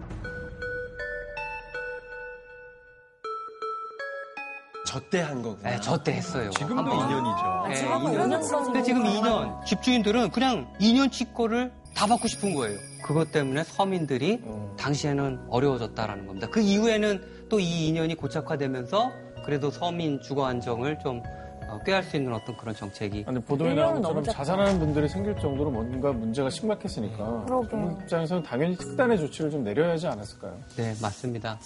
[4.85, 5.71] 저때 한 거구나.
[5.71, 6.51] 네, 저때 했어요.
[6.51, 6.99] 지금도 한 번.
[6.99, 7.69] 2년이죠.
[7.69, 8.41] 네, 지금은 2년.
[8.41, 12.77] 5년까지 근데 지금 2년 집주인들은 그냥 2년치 거를 다 받고 싶은 거예요.
[13.05, 14.43] 그것 때문에 서민들이
[14.77, 16.49] 당시에는 어려워졌다라는 겁니다.
[16.51, 19.13] 그 이후에는 또 이 2년이 고착화되면서
[19.45, 21.44] 그래도 서민 주거 안정을 좀 어,
[21.85, 24.25] 꾀할 수 있는 어떤 그런 정책이 아니, 보도에 나온 것처럼.
[24.25, 27.77] 자살하는 분들이 생길 정도로 뭔가 문제가 심각했으니까 그러게.
[28.03, 30.59] 입장에서는 당연히 특단의 조치를 좀 내려야 하지 않았을까요?
[30.77, 31.59] 네, 맞습니다.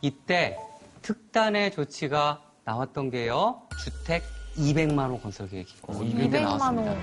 [0.00, 0.56] 이때
[1.02, 3.62] 특단의 조치가 나왔던 게요.
[3.82, 4.22] 주택
[4.56, 5.74] 200만 호 건설 계획이.
[5.88, 6.90] 어, 이때 200만 나왔습니다.
[6.92, 7.00] 원.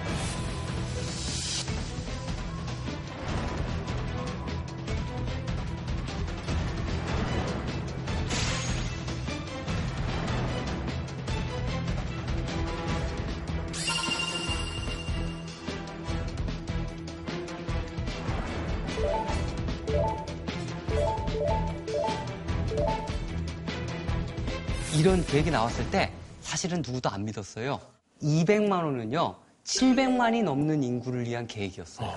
[25.30, 26.12] 계획이 나왔을 때
[26.42, 27.80] 사실은 누구도 안 믿었어요.
[28.22, 29.36] 200만 원은요.
[29.64, 32.10] 700만이 넘는 인구를 위한 계획이었어요.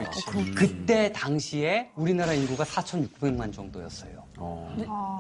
[0.57, 4.25] 그때 당시에 우리나라 인구가 4,600만 정도였어요.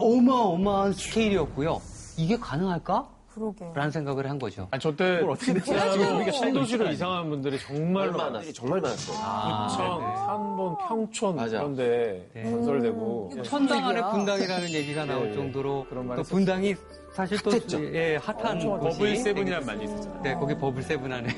[0.00, 1.83] 어마어마한 스케일이었고요.
[2.16, 3.09] 이게 가능할까?
[3.35, 3.64] 그러게.
[3.74, 4.68] 라는 생각을 한 거죠.
[4.70, 8.52] 아니, 저때 진짜로 우리가 신도시로 이상한 분들이 정말 많았어요.
[8.52, 9.12] 정말 많았어.
[9.12, 11.59] 부천, 산본, 평촌 맞아.
[11.59, 12.42] 그런 데 네.
[12.42, 15.35] 건설되고 천당 아래 분당이라는 얘기가 나올 예, 예.
[15.35, 16.28] 정도로 그런 말이 또.
[16.28, 16.74] 분당이
[17.12, 17.83] 사실 또 hot했죠.
[17.94, 20.22] 예, 핫한 곳이 bubble seven이란 말이 있었잖아요.
[20.22, 21.29] 네, 거기 bubble seven 안에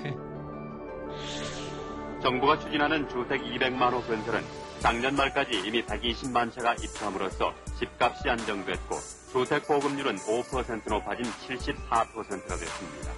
[2.23, 4.43] 정부가 추진하는 주택 200만 호 건설은
[4.81, 8.97] 작년 말까지 이미 120만 채가 입주함으로써 집값이 안정됐고
[9.33, 13.13] 주택 보급률은 5% 높아진 74%가 됐습니다.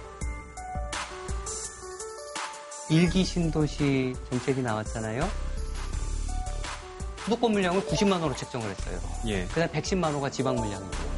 [2.89, 5.29] 일기 신도시 정책이 나왔잖아요.
[7.25, 8.99] 수도권 물량을 90만 호로 책정을 했어요.
[9.27, 9.45] 예.
[9.47, 11.16] 그다음 110만 호가 지방 물량이고.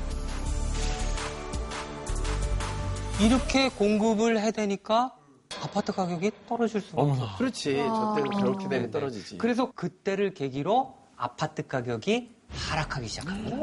[3.22, 5.14] 이렇게 공급을 해대니까
[5.62, 7.38] 아파트 가격이 떨어질 수가 없어.
[7.38, 7.76] 그렇지.
[7.76, 9.38] 저 때는 그렇게 되면 떨어지지.
[9.38, 13.58] 그래서 그때를 계기로 아파트 가격이 하락하기 시작합니다.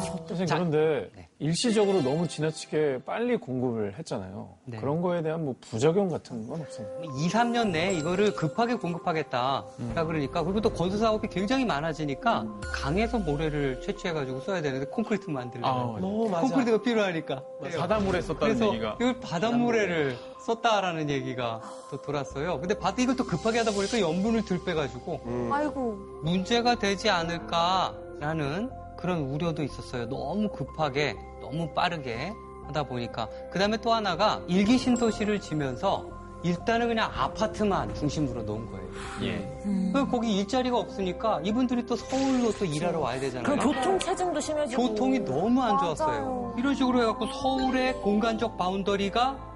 [0.00, 1.28] 선생님 자, 그런데 네.
[1.38, 4.54] 일시적으로 너무 지나치게 빨리 공급을 했잖아요.
[4.64, 4.78] 네.
[4.78, 7.02] 그런 거에 대한 뭐 부작용 같은 건 없었나요?
[7.18, 9.64] 2, 3년 내에 이거를 급하게 공급하겠다.
[9.94, 15.28] 라 그러니까 그리고 또 건설 사업이 굉장히 많아지니까 강에서 모래를 채취해 가지고 써야 되는데 콘크리트
[15.28, 15.68] 만들려고.
[15.68, 16.42] 아, 너 맞아.
[16.42, 17.42] 콘크리트가 필요하니까.
[17.76, 22.58] 바닷물에 썼다는 그래서 얘기가 이걸 바닷물에를 썼다라는 얘기가 또 돌았어요.
[22.60, 25.98] 근데 바다 이걸 또 급하게 하다 보니까 염분을 들 빼가지고 아이고.
[26.22, 30.08] 문제가 되지 않을까라는 그런 우려도 있었어요.
[30.08, 32.32] 너무 급하게, 너무 빠르게
[32.66, 33.28] 하다 보니까.
[33.50, 36.08] 그 다음에 또 하나가 일기 신도시를 지면서
[36.44, 38.88] 일단은 그냥 아파트만 중심으로 놓은 거예요.
[39.22, 39.92] 예.
[39.92, 43.56] 그 거기 일자리가 없으니까 이분들이 또 서울로 또 일하러 와야 되잖아요.
[43.56, 46.08] 그 교통 체증도 심해지고 교통이 너무 안 좋았어요.
[46.08, 46.54] 맞아요.
[46.58, 49.51] 이런 식으로 해갖고 서울의 공간적 바운더리가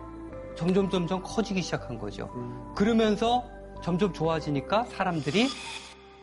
[0.56, 2.30] 점점 점점 커지기 시작한 거죠.
[2.74, 3.44] 그러면서
[3.82, 5.48] 점점 좋아지니까 사람들이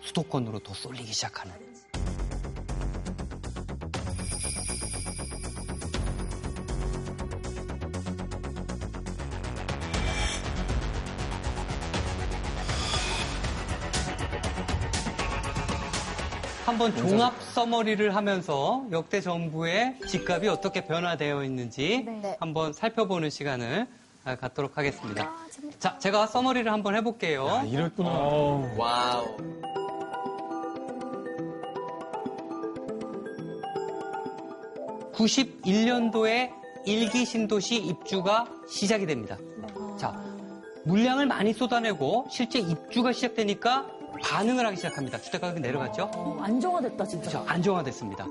[0.02, 1.54] 수도권으로 더 쏠리기 시작하는.
[16.65, 22.36] 한번 종합 summary를 하면서 역대 정부의 집값이 어떻게 변화되어 있는지 네.
[22.39, 25.32] 한번 살펴보는 시간을 아, 갖도록 하겠습니다.
[25.80, 27.48] 자, 제가 summary를 한번 해볼게요.
[27.48, 28.10] 아, 이랬구나.
[28.78, 29.38] wow.
[35.14, 36.52] 91년도에
[36.86, 39.38] 일기 신도시 입주가 시작이 됩니다.
[39.98, 40.12] 자,
[40.86, 43.88] 물량을 많이 쏟아내고 실제 입주가 시작되니까
[44.22, 45.20] 반응을 하기 시작합니다.
[45.22, 46.12] 주택 가격이 내려갔죠?
[46.16, 47.30] 어, 안정화됐다 진짜.
[47.30, 47.50] 그렇죠.
[47.50, 48.28] 안정화됐습니다.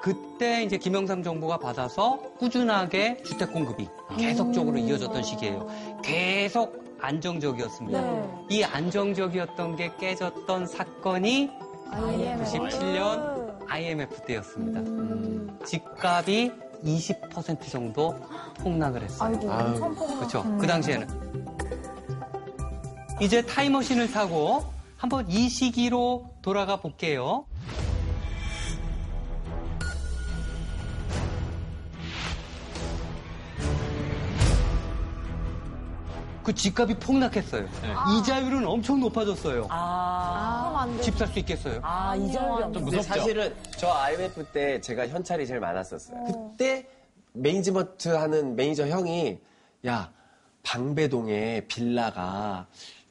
[0.00, 5.68] 그때 이제 김영삼 정부가 받아서 꾸준하게 주택 공급이 계속적으로 이어졌던 시기예요.
[6.02, 8.00] 계속 안정적이었습니다.
[8.00, 8.46] 네.
[8.50, 11.50] 이 안정적이었던 게 깨졌던 사건이
[11.90, 15.64] 97년 IMF 때였습니다.
[15.64, 16.52] 집값이
[16.84, 18.14] 20% 정도
[18.58, 19.38] 폭락을 했어요.
[19.50, 19.94] 아이고.
[19.94, 20.44] 그렇죠.
[20.58, 21.06] 그 당시에는.
[23.20, 24.64] 이제 타임머신을 타고
[24.96, 27.44] 한번 이 시기로 돌아가 볼게요.
[36.48, 37.68] 그 집값이 폭락했어요.
[38.16, 39.66] 이자율은 엄청 높아졌어요.
[39.68, 41.02] 아, 그럼 안 돼.
[41.02, 41.78] 집살 수 있겠어요?
[41.82, 46.24] 아 이자율이 안 근데 사실은 저 IMF 때 제가 현찰이 제일 많았었어요.
[46.24, 46.88] 그때
[47.34, 49.38] management 하는 매니저 형이
[49.86, 50.10] 야
[50.62, 52.66] 방배동에 빌라가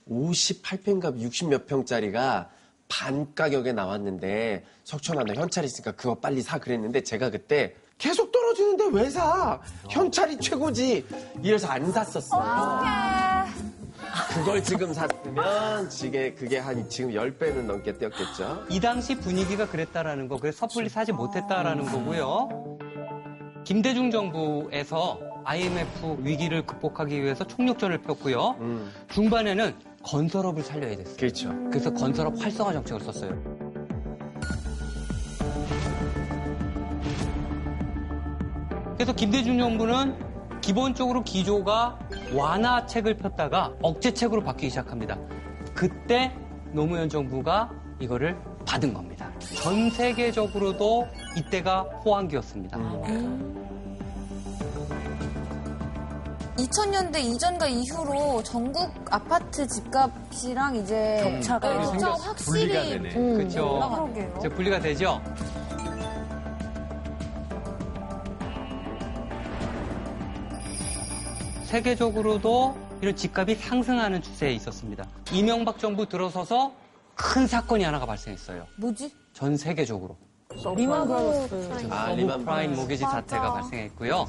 [0.09, 2.49] 58평인가 60 몇 평짜리가
[2.89, 8.85] 반 가격에 나왔는데 석천아 너 현찰 있으니까 그거 빨리 사 그랬는데 제가 그때 계속 떨어지는데
[8.91, 9.59] 왜 사?
[9.89, 11.05] 현찰이 최고지.
[11.43, 13.26] 이래서 안 샀었어요.
[14.33, 18.65] 그걸 지금 샀으면 지게 그게 한 지금 10배는 넘게 뛰었겠죠.
[18.69, 22.77] 이 당시 분위기가 그랬다라는 거, 그래서 섣불리 사지 못했다라는 거고요.
[23.63, 28.57] 김대중 정부에서 IMF 위기를 극복하기 위해서 총력전을 폈고요.
[28.59, 31.17] 음, 중반에는 건설업을 살려야 됐어요.
[31.17, 31.49] 그렇죠.
[31.69, 33.57] 그래서 건설업 활성화 정책을 썼어요.
[38.95, 40.15] 그래서 김대중 정부는
[40.61, 41.99] 기본적으로 기조가
[42.35, 45.17] 완화책을 폈다가 억제책으로 바뀌기 시작합니다.
[45.73, 46.33] 그때
[46.71, 49.31] 노무현 정부가 이거를 받은 겁니다.
[49.61, 52.77] 전 세계적으로도 이때가 호황기였습니다.
[56.57, 63.15] 2000년대 이전과 이후로 전국 아파트 집값이랑 이제 격차가 네, 격차가 분리가 확실히 되네.
[63.15, 63.75] 음, 그렇죠.
[63.75, 64.33] 올라가요.
[64.39, 65.21] 이제 분리가 되죠.
[71.67, 75.05] 세계적으로도 이런 집값이 상승하는 추세에 있었습니다.
[75.33, 76.71] 이명박 정부 들어서서
[77.13, 78.65] 큰 사건이 하나가 발생했어요.
[78.77, 79.13] 뭐지?
[79.33, 80.15] 전 세계적으로.
[80.77, 81.87] 리만 브라더스.
[81.91, 82.73] 아, 리만 prime.
[82.73, 84.25] mortgage 사태가 발생했고요.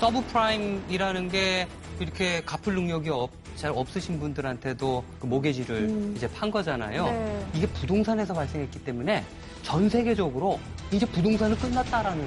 [0.00, 1.68] subprime이라는 게
[2.00, 3.30] 이렇게 갚을 능력이 없,
[3.60, 7.04] 잘 없으신 분들한테도 그 모계지를 이제 판 거잖아요.
[7.04, 7.46] 네.
[7.52, 9.22] 이게 부동산에서 발생했기 때문에
[9.62, 10.58] 전 세계적으로
[10.90, 12.26] 이제 부동산은 끝났다라는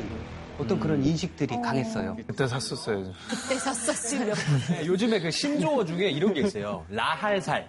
[0.59, 2.15] 어떤 그런 인식들이 강했어요.
[2.27, 3.11] 그때 샀었어요.
[3.27, 4.35] 그때 샀었으면.
[4.69, 6.85] 네, 요즘에 그 신조어 중에 이런 게 있어요.
[6.89, 7.67] 라할살.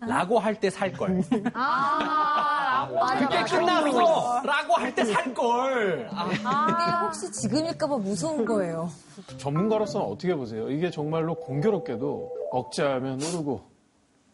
[0.00, 1.22] 라고 할 때 살 걸.
[1.54, 3.58] 아, 맞아, 그게 맞아.
[3.58, 4.42] 끝났어!
[4.44, 6.08] 라고 할 때 살 걸!
[6.12, 8.90] 아, 그게 혹시 지금일까봐 무서운 거예요.
[9.38, 10.70] 전문가로서는 어떻게 보세요?
[10.70, 13.62] 이게 정말로 공교롭게도 억제하면 오르고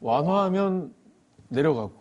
[0.01, 0.93] 완화하면
[1.49, 1.93] 내려가고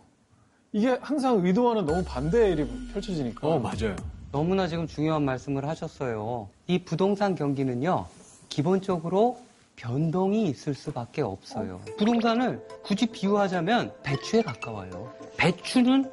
[0.72, 3.94] 이게 항상 의도와는 너무 반대의 일이 펼쳐지니까 어, 맞아요.
[4.32, 6.48] 너무나 지금 중요한 말씀을 하셨어요.
[6.66, 8.06] 이 부동산 경기는요,
[8.48, 9.38] 기본적으로
[9.80, 11.80] 변동이 있을 수밖에 없어요.
[11.96, 15.10] 부동산을 굳이 비유하자면 배추에 가까워요.
[15.38, 16.04] 배추는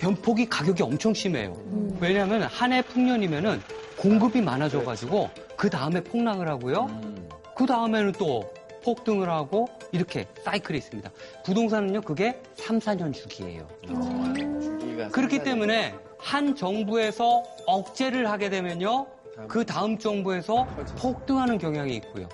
[0.00, 1.56] 변폭이 가격이 엄청 심해요.
[2.00, 3.60] 왜냐하면 한 해 풍년이면은
[3.96, 6.88] 공급이 많아져가지고 그 다음에 폭락을 하고요.
[7.56, 8.52] 그 다음에는 또
[8.82, 11.08] 폭등을 하고 이렇게 사이클이 있습니다.
[11.44, 13.68] 부동산은요, 그게 3, 4년 주기예요.
[14.60, 19.06] 주기가 그렇기 때문에 한 정부에서 억제를 하게 되면요.
[19.46, 20.66] 그 다음 정부에서
[20.98, 22.28] 폭등하는 경향이 있고요.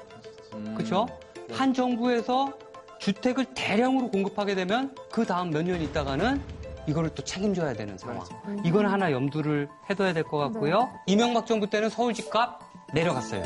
[0.77, 1.07] 그렇죠?
[1.53, 2.53] 한 정부에서
[2.99, 6.41] 주택을 대량으로 공급하게 되면 그 다음 몇 년 있다가는
[6.87, 8.25] 이거를 또 책임져야 되는 상황.
[8.65, 10.91] 이건 하나 염두를 해둬야 될 것 같고요.
[11.07, 12.61] 이명박 정부 때는 서울 집값
[12.93, 13.43] 내려갔어요.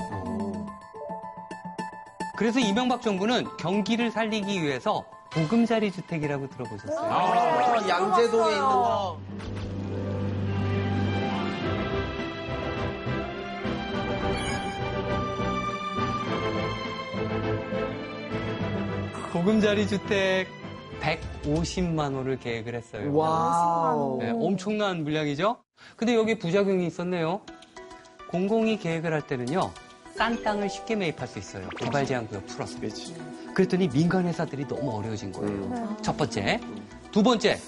[2.36, 7.12] 그래서 이명박 정부는 경기를 살리기 위해서 보금자리 주택이라고 들어보셨어요?
[7.12, 9.18] 아, 양재동에 있는 거.
[19.34, 20.46] 보금자리 주택
[21.00, 23.12] 150만 호를 계획을 했어요.
[23.12, 24.18] 와우.
[24.20, 25.56] 네, 엄청난 물량이죠?
[25.96, 27.40] 근데 여기 부작용이 있었네요.
[28.30, 29.72] 공공이 계획을 할 때는요,
[30.14, 31.68] 싼 땅을 쉽게 매입할 수 있어요.
[31.70, 32.78] 개발 제한 구역 풀어서.
[32.78, 33.16] 그렇지.
[33.54, 35.50] 그랬더니 민간 회사들이 너무 어려워진 거예요.
[35.50, 35.96] 음.
[36.00, 36.60] 첫 번째.
[37.10, 37.58] 두 번째,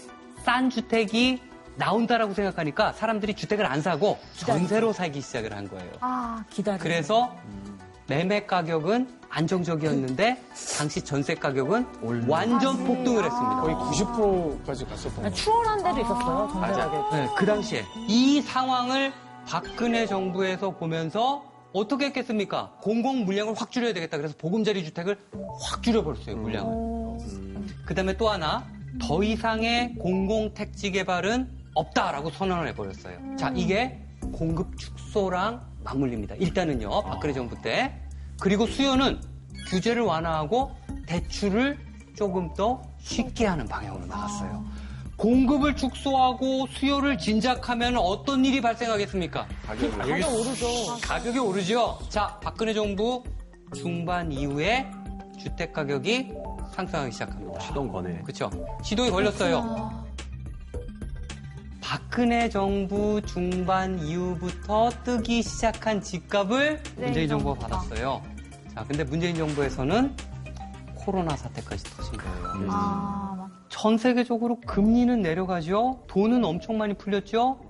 [0.44, 1.42] 싼 주택이
[1.74, 5.90] 나온다라고 생각하니까 사람들이 주택을 안 사고 전세로 살기 시작을 한 거예요.
[5.98, 6.78] 아, 기다려.
[6.78, 7.36] 그래서
[8.08, 10.40] 매매 가격은 안정적이었는데
[10.78, 11.86] 당시 전세 가격은
[12.28, 13.60] 완전 폭등을 했습니다.
[13.60, 15.30] 거의 90%까지 갔었던 거.
[15.30, 17.10] 추월한 데도 있었어요, 전세 가격.
[17.12, 19.12] 네, 그 당시에 이 상황을
[19.46, 22.72] 박근혜 정부에서 보면서 어떻게 했겠습니까?
[22.80, 24.16] 공공 물량을 확 줄여야 되겠다.
[24.16, 25.18] 그래서 보금자리 주택을
[25.60, 27.18] 확 줄여버렸어요, 물량을.
[27.84, 28.64] 그 다음에 또 하나,
[29.02, 33.36] 더 이상의 공공 택지 개발은 없다라고 선언을 해버렸어요.
[33.36, 34.00] 자, 이게
[34.32, 36.34] 공급 축소랑 맞물립니다.
[36.36, 37.94] 일단은요, 박근혜 정부 때.
[38.40, 39.20] 그리고 수요는
[39.68, 40.72] 규제를 완화하고
[41.06, 41.78] 대출을
[42.16, 44.64] 조금 더 쉽게 하는 방향으로 나갔어요.
[45.16, 49.46] 공급을 축소하고 수요를 진작하면 어떤 일이 발생하겠습니까?
[49.66, 50.66] 가격이 가격 오르죠.
[51.02, 51.98] 가격이 오르죠.
[52.10, 53.22] 자, 박근혜 정부
[53.74, 54.90] 중반 이후에
[55.38, 56.32] 주택 가격이
[56.74, 57.60] 상승하기 시작합니다.
[57.60, 58.20] 시동 거네.
[58.22, 58.50] 그렇죠.
[58.82, 60.05] 시동이 걸렸어요.
[61.88, 68.20] 박근혜 정부 중반 이후부터 뜨기 시작한 집값을 문재인 정부가 받았어요.
[68.74, 70.16] 자, 근데 문재인 정부에서는
[70.96, 72.66] 코로나 사태까지 터진 거예요.
[72.72, 76.02] 아, 전 세계적으로 금리는 내려가죠.
[76.08, 77.60] 돈은 엄청 많이 풀렸죠.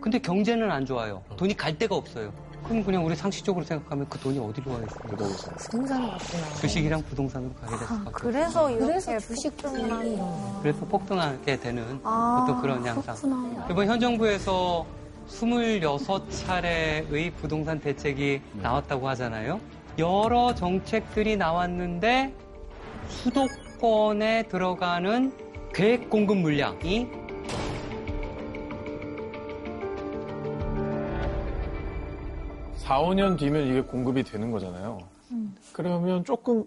[0.00, 1.22] 근데 경제는 안 좋아요.
[1.36, 2.32] 돈이 갈 데가 없어요.
[2.68, 5.24] 그럼 그냥 우리 상식적으로 생각하면 그 돈이 어디로 가겠습니까?
[5.56, 6.54] 부동산을 갔구나.
[6.60, 8.32] 주식이랑 부동산으로 가게 될 수밖에 없어요.
[8.32, 10.18] 그래서 이렇게 그래서 주식 때문에
[10.62, 13.14] 그래서 폭등하게 되는 아, 어떤 그런 양상.
[13.14, 13.66] 그렇구나.
[13.70, 14.84] 이번 현 정부에서
[15.28, 19.60] 26차례의 부동산 대책이 나왔다고 하잖아요.
[19.98, 22.34] 여러 정책들이 나왔는데
[23.08, 25.32] 수도권에 들어가는
[25.72, 27.08] 계획 공급 물량이
[32.86, 34.98] 4, 5년 뒤면 이게 공급이 되는 거잖아요.
[35.72, 36.64] 그러면 조금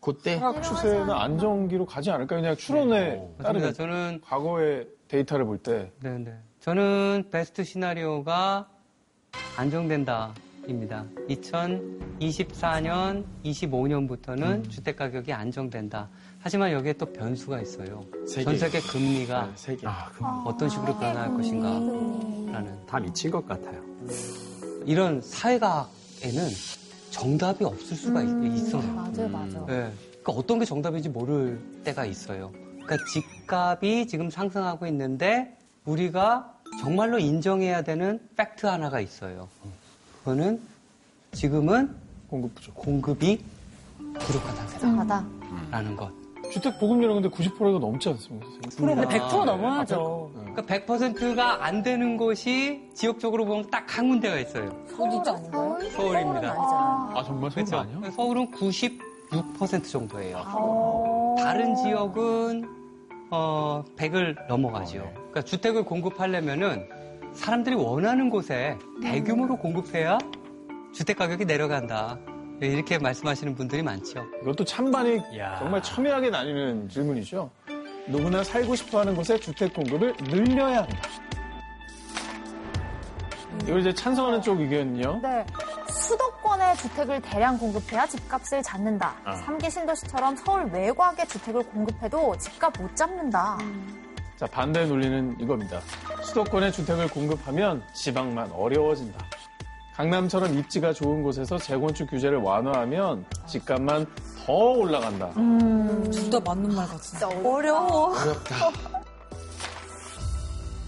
[0.00, 2.40] 그때 하락 추세는 안정기로 가지 않을까요?
[2.40, 3.42] 그냥 추론에 맞습니다.
[3.44, 6.34] 따르면 저는 과거의 데이터를 볼 때 네 네.
[6.60, 8.68] 저는 베스트 시나리오가
[9.56, 11.04] 안정된다입니다.
[11.28, 16.08] 2024년, 25년부터는 주택 가격이 안정된다.
[16.40, 18.04] 하지만 여기에 또 변수가 있어요.
[18.26, 18.44] 세계.
[18.44, 19.86] 전 세계 금리가 네, 세 개.
[20.44, 21.68] 어떤 식으로 변화할 것인가
[22.52, 23.80] 라는 다 미친 것 같아요.
[24.86, 26.48] 이런 사회과학에는
[27.10, 28.82] 정답이 없을 수가 있- 있어요.
[28.92, 29.66] 맞아요, 맞아요.
[29.66, 29.92] 네.
[30.22, 32.50] 그러니까 어떤 게 정답인지 모를 때가 있어요.
[32.82, 39.48] 그러니까 집값이 지금 상승하고 있는데 우리가 정말로 인정해야 되는 팩트 하나가 있어요.
[40.20, 40.60] 그거는
[41.32, 41.94] 지금은
[42.28, 42.74] 공급 부족.
[42.74, 43.42] 공급이
[44.18, 44.78] 부족한 하다.
[44.78, 46.12] 상태다라는 것.
[46.50, 48.46] 주택 보급률은 근데 90%가 넘지 않습니까?
[48.76, 50.30] 근데 100% 넘어야죠.
[50.34, 54.66] 그러니까 100%가 안 되는 곳이 지역적으로 보면 딱 한 군데가 있어요.
[54.98, 55.78] 어디죠, 아닌가요?
[55.90, 56.52] 서울입니다.
[56.52, 57.76] 아 정말 서울 그렇죠.
[57.78, 58.10] 아니야?
[58.12, 61.34] 서울은 96% 정도예요.
[61.38, 62.68] 다른 지역은
[63.32, 65.10] 어, 100을 넘어가죠.
[65.14, 66.88] 그러니까 주택을 공급하려면은
[67.32, 70.18] 사람들이 원하는 곳에 대규모로 공급해야
[70.92, 72.18] 주택 가격이 내려간다.
[72.60, 74.24] 이렇게 말씀하시는 분들이 많죠.
[74.42, 75.56] 이것도 찬반이 야.
[75.58, 77.50] 정말 첨예하게 나뉘는 질문이죠.
[78.08, 80.98] 누구나 살고 싶어하는 곳에 주택 공급을 늘려야 한다.
[83.62, 85.20] 이걸 이제 찬성하는 쪽 의견은요.
[85.22, 85.46] 네.
[85.88, 89.14] 수도권에 주택을 대량 공급해야 집값을 잡는다.
[89.24, 89.34] 아.
[89.36, 93.58] 삼기 신도시처럼 서울 외곽에 주택을 공급해도 집값 못 잡는다.
[94.36, 95.80] 자 반대 논리는 이겁니다.
[96.22, 99.18] 수도권에 주택을 공급하면 지방만 어려워진다.
[100.00, 104.06] 강남처럼 입지가 좋은 곳에서 재건축 규제를 완화하면 집값만
[104.46, 105.30] 더 올라간다.
[106.10, 107.26] 둘다 맞는 말 같은데.
[107.46, 108.14] 어려워.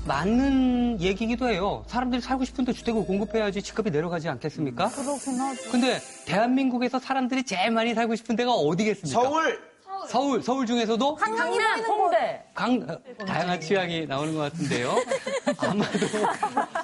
[0.06, 1.84] 맞는 얘기기도 해요.
[1.88, 4.88] 사람들이 살고 싶은데 주택을 공급해야지 집값이 내려가지 않겠습니까?
[4.88, 5.70] 그렇긴 하죠.
[5.70, 9.20] 근데 대한민국에서 사람들이 제일 많이 살고 싶은 데가 어디겠습니까?
[9.22, 9.60] 서울!
[10.08, 11.48] 서울, 서울 중에서도 강남,
[11.84, 12.42] 홍대.
[12.54, 14.94] 강, 어, 다양한 취향이 나오는 것 같은데요.
[15.58, 15.98] 아마도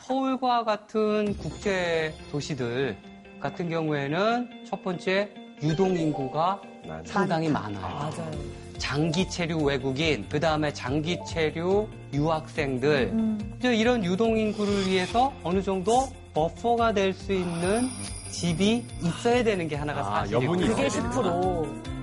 [0.07, 2.97] 서울과 같은 국제 도시들
[3.41, 5.29] 같은 경우에는 첫 번째
[5.63, 6.61] 유동 인구가
[7.05, 7.81] 상당히 많아요.
[7.83, 8.31] 맞아요.
[8.79, 13.13] 장기 체류 외국인, 그 다음에 장기 체류 유학생들,
[13.59, 17.89] 이제 이런 유동 인구를 위해서 어느 정도 버퍼가 될 수 있는
[18.31, 20.45] 집이 있어야 되는 게 하나가 아, 사실이고.
[20.45, 21.98] 여분이 그게 있어야 10%.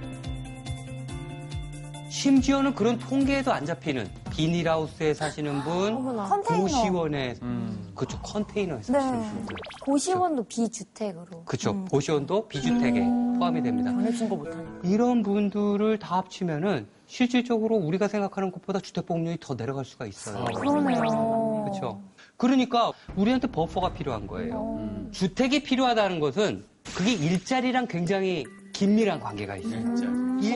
[2.20, 6.62] 심지어는 그런 통계에도 안 잡히는 비닐하우스에 사시는 분, 컨테이너.
[6.64, 7.92] 고시원에 음.
[7.94, 8.84] 그쵸 컨테이너에 네.
[8.84, 11.44] 사시는 분들, 고시원도 비주택으로.
[11.44, 13.02] 그쵸 고시원도 비주택에
[13.38, 13.92] 포함이 됩니다.
[13.92, 14.80] 전해준 거 못하니까.
[14.86, 20.46] 이런 분들을 다 합치면은 실질적으로 우리가 생각하는 것보다 주택 보험료이 더 내려갈 수가 있어요.
[20.46, 21.66] 그러네요.
[21.66, 22.02] 그렇죠.
[22.38, 24.80] 그러니까 우리한테 버퍼가 필요한 거예요.
[25.12, 26.64] 주택이 필요하다는 것은
[26.96, 28.46] 그게 일자리랑 굉장히
[28.76, 29.96] 긴밀한 관계가 있어요.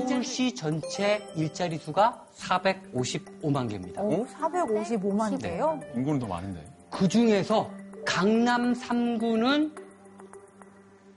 [0.09, 4.01] 서울시 전체 일자리 수가 455만 개입니다.
[4.01, 5.95] 오, 455만이래요?
[5.95, 6.61] 인구는 더 많은데.
[6.89, 7.72] 그 중에서
[8.05, 9.72] 강남 3구는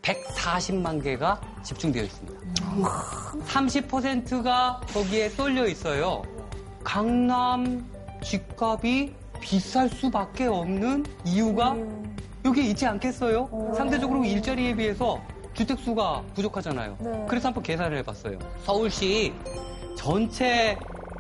[0.03, 2.41] 140만 개가 집중되어 있습니다.
[3.47, 6.23] 30%가 거기에 쏠려 있어요.
[6.85, 7.85] 강남
[8.23, 11.77] 집값이 비쌀 수밖에 없는 이유가
[12.45, 13.73] 여기 있지 않겠어요?
[13.77, 15.21] 상대적으로 일자리에 비해서
[15.55, 16.97] 주택수가 부족하잖아요.
[17.01, 17.27] 네.
[17.29, 18.39] 그래서 한번 계산을 해봤어요.
[18.65, 19.33] 서울시
[19.97, 20.77] 전체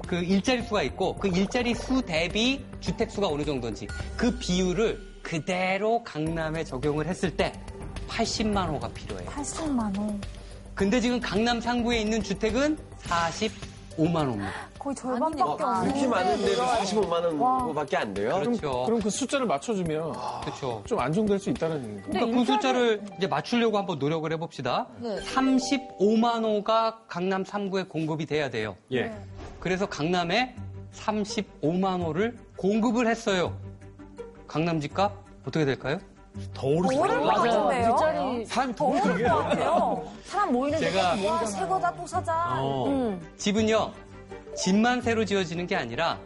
[0.06, 6.02] 그 일자리 수가 있고 그 일자리 수 대비 주택 수가 어느 정도인지 그 비율을 그대로
[6.02, 7.52] 강남에 적용을 했을 때
[8.08, 9.28] 80만 호가 필요해요.
[9.30, 10.20] 80만 원.
[10.74, 12.78] 근데 지금 강남 상구에 있는 주택은
[13.96, 14.50] 45만 호입니다.
[14.78, 15.88] 거의 절반밖에 어, 없네.
[15.92, 18.40] 그렇게 많은데도 45만 원밖에 안 돼요?
[18.40, 18.84] 그렇죠.
[18.84, 20.12] 그럼 그 숫자를 맞춰주면
[20.42, 20.82] 그렇죠.
[20.86, 22.08] 좀 안정될 수 있다는 얘기인가?
[22.10, 24.86] 그러니까 그 숫자를 이제 맞추려고 한번 노력을 해봅시다.
[24.98, 25.16] 네.
[25.20, 28.76] 35만 호가 강남 3구에 공급이 돼야 돼요.
[28.92, 29.12] 예.
[29.60, 30.54] 그래서 강남에
[30.94, 33.56] 35만 호를 공급을 했어요.
[34.46, 35.12] 강남 집값
[35.46, 35.98] 어떻게 될까요?
[36.54, 37.24] 더 오를 것 맞아요.
[37.26, 37.90] 같은데요?
[37.90, 40.04] 일자리 사람이 더 오를 것 같아요.
[40.24, 41.46] 사람 모이는 데 제가-.
[41.46, 42.56] 새 거다 또 사자.
[42.58, 43.18] 어.
[43.36, 43.92] 집은요,
[44.56, 46.18] 집만 새로 지어지는 게 아니라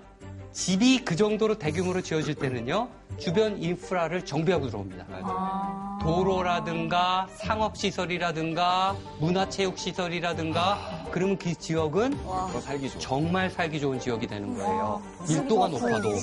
[0.56, 2.88] 집이 그 정도로 대규모로 지어질 때는요,
[3.18, 5.04] 주변 인프라를 정비하고 들어옵니다.
[6.00, 12.88] 도로라든가 상업시설이라든가 문화체육시설이라든가 그러면 그 지역은 더 살기.
[12.98, 15.02] 정말 살기 좋은 지역이 되는 거예요.
[15.28, 16.14] 밀도가 높아도.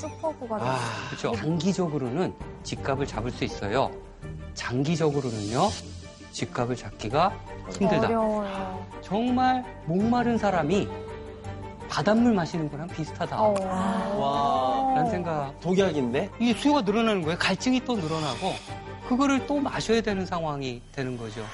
[0.49, 0.79] 아,
[1.09, 1.33] 그렇죠.
[1.33, 3.91] 단기적으로는 집값을 잡을 수 있어요.
[4.55, 5.69] 장기적으로는요,
[6.31, 7.31] 집값을 잡기가
[7.69, 8.07] 힘들다.
[8.07, 8.83] 어려워요.
[9.03, 10.87] 정말 목마른 사람이
[11.93, 13.39] 바닷물 마시는 거랑 비슷하다.
[13.39, 13.53] 어.
[14.17, 15.53] 와, 라는 생각.
[15.59, 16.31] 독약인데?
[16.39, 17.37] 이게 수요가 늘어나는 거예요.
[17.37, 18.55] 갈증이 또 늘어나고,
[19.07, 21.45] 그거를 또 마셔야 되는 상황이 되는 거죠.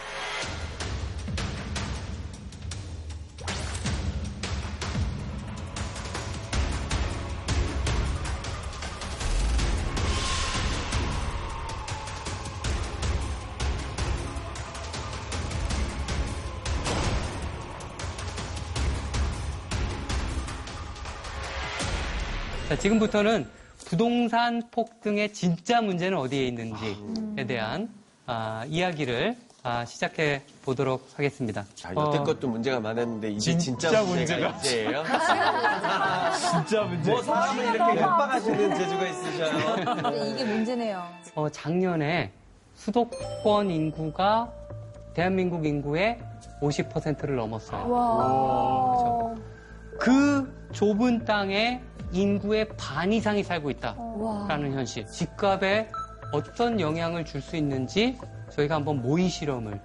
[22.70, 23.47] 자, 지금부터는
[23.88, 27.89] 부동산 폭등의 진짜 문제는 어디에 있는지에 대한
[28.28, 31.65] 아, 이야기를 아, 시작해 보도록 하겠습니다.
[31.74, 35.03] 자, 여태껏도 문제가 많았는데 이제 진짜, 문제가, 문제예요?
[36.51, 37.09] 진짜 문제.
[37.11, 39.76] 뭐 사람을 이렇게 협박하시는 재주가 있으셔요.
[40.03, 41.03] 근데 이게 문제네요.
[41.34, 42.32] 어, 작년에
[42.76, 44.53] 수도권 인구가
[45.15, 46.20] 대한민국 인구의
[46.61, 47.89] 50%를 넘었어요.
[47.89, 49.36] 와.
[49.97, 51.82] 그 좁은 땅에
[52.12, 55.05] 인구의 반 이상이 살고 있다라는 현실.
[55.05, 55.88] 집값에
[56.32, 58.18] 어떤 영향을 줄 수 있는지
[58.51, 59.80] 저희가 한번 모의 실험을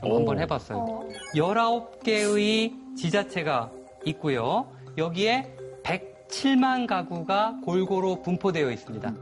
[0.00, 1.08] 좀 한번 해봤어요.
[1.34, 3.70] 19개의 지자체가
[4.06, 4.70] 있고요.
[4.96, 9.12] 여기에 107만 가구가 골고루 분포되어 있습니다.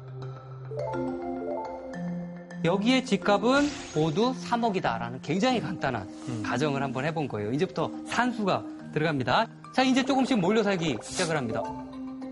[2.65, 7.53] 여기에 집값은 모두 3억이다라는 굉장히 간단한 가정을 한번 해본 거예요.
[7.53, 9.47] 이제부터 산수가 들어갑니다.
[9.75, 11.63] 자, 이제 조금씩 몰려 살기 시작을 합니다.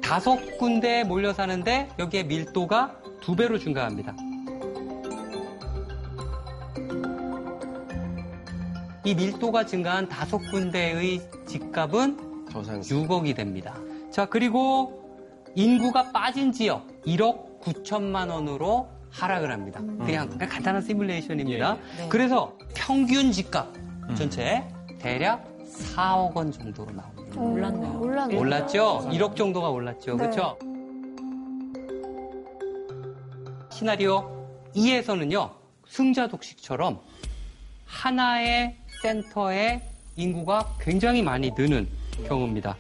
[0.05, 4.14] 다섯 군데에 몰려 사는데 여기에 밀도가 두 배로 증가합니다.
[9.07, 13.74] 이 밀도가 증가한 다섯 군데의 집값은 저상 6억이 됩니다.
[14.11, 15.02] 자, 그리고
[15.55, 19.80] 인구가 빠진 지역 1억 9천만 원으로 하락을 합니다.
[20.05, 21.78] 그냥 간단한 시뮬레이션입니다.
[21.96, 22.09] 네.
[22.11, 23.72] 그래서 평균 집값
[24.16, 24.62] 전체
[24.98, 27.13] 대략 4억 원 정도로 나옵니다.
[27.37, 27.93] 몰랐네요.
[27.95, 28.37] 몰랐네.
[28.37, 29.09] 올랐죠?
[29.11, 30.16] 1억 정도가 올랐죠.
[30.16, 30.59] 그렇죠?
[33.70, 35.51] 시나리오 2에서는요.
[35.89, 37.01] 승자 독식처럼
[37.87, 39.82] 하나의 센터에
[40.16, 41.89] 인구가 굉장히 많이 느는
[42.26, 42.76] 경우입니다.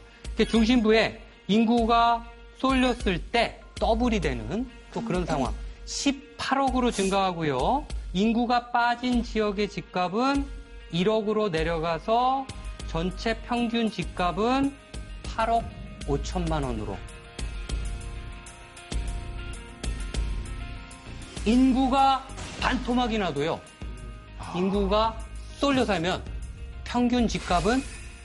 [0.48, 2.24] 중심부에 인구가
[2.58, 5.52] 쏠렸을 때 더블이 되는 또 그런 상황.
[5.84, 7.84] 18억으로 증가하고요.
[8.12, 10.44] 인구가 빠진 지역의 집값은
[10.92, 12.46] 1억으로 내려가서
[12.94, 14.72] 전체 평균 집값은
[15.24, 15.64] 8억
[16.06, 16.96] 5천만 원으로.
[21.44, 22.24] 인구가
[22.60, 23.60] 반토막이 나도요.
[24.54, 25.18] 인구가
[25.56, 26.22] 쏠려 살면
[26.84, 27.82] 평균 집값은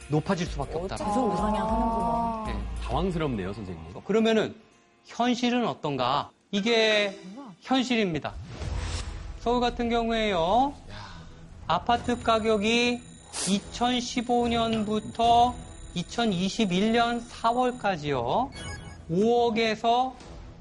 [0.09, 0.97] 높아질 수밖에 없다.
[0.97, 2.43] 계속 우상향하는구나.
[2.45, 2.83] 네.
[2.83, 3.83] 당황스럽네요, 선생님.
[4.05, 4.55] 그러면은
[5.07, 6.29] 현실은 어떤가?
[6.51, 7.19] 이게
[7.61, 8.35] 현실입니다.
[9.39, 10.75] 서울 같은 경우에요.
[11.65, 13.08] 아파트 가격이
[13.47, 15.53] 2015년부터
[15.95, 18.49] 2021년 4월까지요.
[19.11, 20.13] 5억에서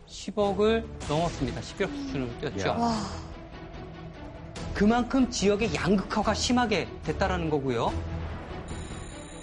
[0.08, 1.60] 10억을 넘었습니다.
[1.60, 2.76] 10억 수준을 뛰었죠.
[4.74, 7.92] 그만큼 지역의 양극화가 심하게 됐다라는 거고요.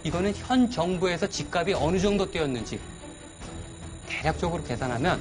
[0.04, 2.80] 이거는 현 정부에서 집값이 어느 정도 뛰었는지
[4.08, 5.20] 대략적으로 계산하면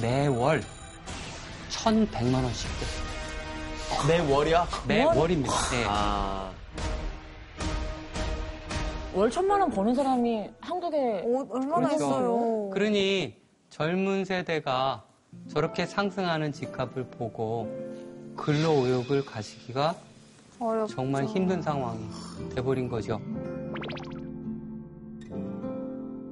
[0.00, 0.62] 매월
[1.70, 3.16] 1,100만 원씩 됐습니다.
[4.06, 4.68] 매월이요?
[4.86, 5.54] 매월입니다.
[5.70, 5.84] 네.
[5.88, 6.52] 아.
[9.16, 11.94] 월 천만 원 버는 사람이 한국에 어, 얼마나 그렇죠.
[11.94, 12.70] 있어요.
[12.70, 13.34] 그러니
[13.70, 15.04] 젊은 세대가
[15.48, 17.66] 저렇게 상승하는 집값을 보고
[18.36, 19.94] 근로 의욕을 가지기가
[20.60, 20.94] 어렵죠.
[20.94, 22.00] 정말 힘든 상황이
[22.54, 23.18] 돼버린 거죠.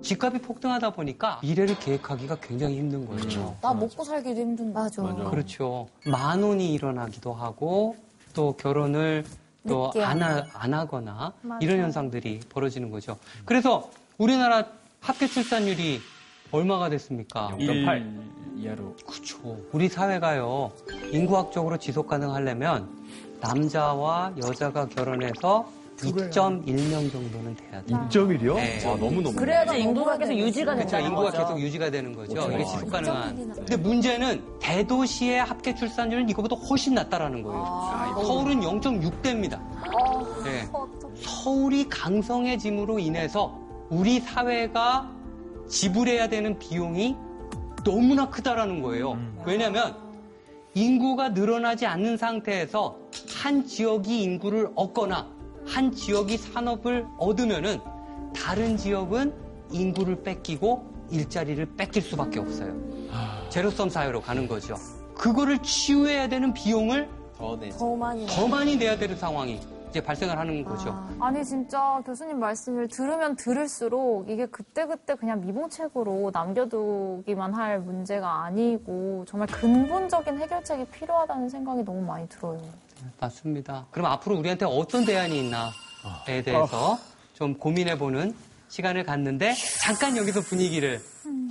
[0.02, 3.56] 집값이 폭등하다 보니까 미래를 계획하기가 굉장히 힘든 거예요.
[3.62, 4.74] 나 먹고 살기도 힘든데.
[4.74, 5.02] 맞아.
[5.02, 5.88] 그렇죠.
[6.04, 7.96] 만 원이 일어나기도 하고
[8.34, 9.24] 또 결혼을
[9.68, 11.58] 또 안 하거나 맞아요.
[11.62, 13.16] 이런 현상들이 벌어지는 거죠.
[13.44, 14.64] 그래서 우리나라
[15.00, 16.00] 합계 출산율이
[16.50, 17.48] 얼마가 됐습니까?
[17.52, 18.22] 0.8
[18.58, 18.96] 이하로.
[19.06, 19.58] 그렇죠.
[19.72, 20.70] 우리 사회가요
[21.12, 22.88] 인구학적으로 지속 가능하려면
[23.40, 25.68] 남자와 여자가 결혼해서
[26.12, 28.08] 2.1명 정도는 돼야 돼요.
[28.10, 28.54] 2.1이요?
[28.56, 28.86] 네.
[28.86, 29.34] 와, 너무 너무.
[29.34, 30.90] 그래야지 인구가 계속 유지가 그렇죠.
[30.90, 31.30] 된다는 인구가.
[31.30, 32.34] 계속 유지가 되는 거죠.
[32.34, 32.52] 그렇죠.
[32.52, 33.36] 이게 지속 가능한.
[33.36, 33.54] 2.1이나.
[33.56, 37.64] 근데 문제는 대도시의 합계 출산율은 이거보다 훨씬 낮다라는 거예요.
[38.22, 39.60] 서울은 0.6대입니다.
[40.44, 40.68] 네.
[41.22, 43.58] 서울이 강성해짐으로 인해서
[43.90, 45.10] 우리 사회가
[45.68, 47.16] 지불해야 되는 비용이
[47.84, 49.18] 너무나 크다라는 거예요.
[49.44, 49.94] 왜냐하면
[50.74, 52.96] 인구가 늘어나지 않는 상태에서
[53.42, 55.28] 한 지역이 인구를 얻거나
[55.66, 57.80] 한 지역이 산업을 얻으면은
[58.34, 59.32] 다른 지역은
[59.70, 62.74] 인구를 뺏기고 일자리를 뺏길 수밖에 없어요.
[63.48, 64.76] 제로섬 사회로 가는 거죠.
[65.14, 67.58] 그거를 치유해야 되는 비용을 더.
[67.78, 68.26] 더 많이.
[68.26, 69.60] 더 많이 내야 되는 상황이
[69.90, 70.92] 이제 발생을 하는 거죠.
[71.20, 79.46] 아니 진짜 교수님 말씀을 들으면 들을수록 이게 그때그때 그냥 미봉책으로 남겨두기만 할 문제가 아니고 정말
[79.48, 82.60] 근본적인 해결책이 필요하다는 생각이 너무 많이 들어요.
[83.20, 83.86] 맞습니다.
[83.90, 86.98] 그럼 앞으로 우리한테 어떤 대안이 있나에 대해서
[87.34, 88.34] 좀 고민해보는
[88.68, 91.00] 시간을 갖는데 잠깐 여기서 분위기를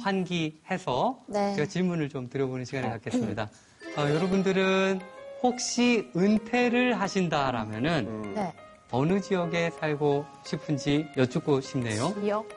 [0.01, 1.55] 환기해서 네.
[1.55, 3.49] 제가 질문을 좀 드려보는 시간을 갖겠습니다.
[3.97, 4.99] 어, 여러분들은
[5.41, 8.53] 혹시 은퇴를 하신다라면은 네.
[8.91, 12.13] 어느 지역에 살고 싶은지 여쭙고 싶네요.
[12.21, 12.47] 기억?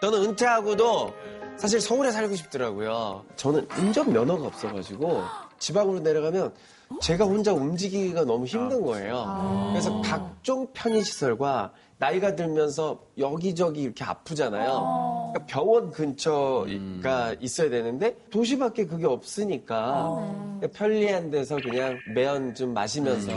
[0.00, 1.14] 저는 은퇴하고도
[1.56, 3.24] 사실 서울에 살고 싶더라고요.
[3.36, 5.22] 저는 운전 면허가 없어가지고
[5.58, 6.54] 지방으로 내려가면
[7.00, 9.70] 제가 혼자 움직이기가 너무 힘든 거예요.
[9.70, 15.32] 그래서 각종 편의시설과 나이가 들면서 여기저기 이렇게 아프잖아요.
[15.32, 20.18] 그러니까 병원 근처가 있어야 되는데 도시밖에 그게 없으니까
[20.60, 23.32] 그냥 편리한 데서 그냥 매연 좀 마시면서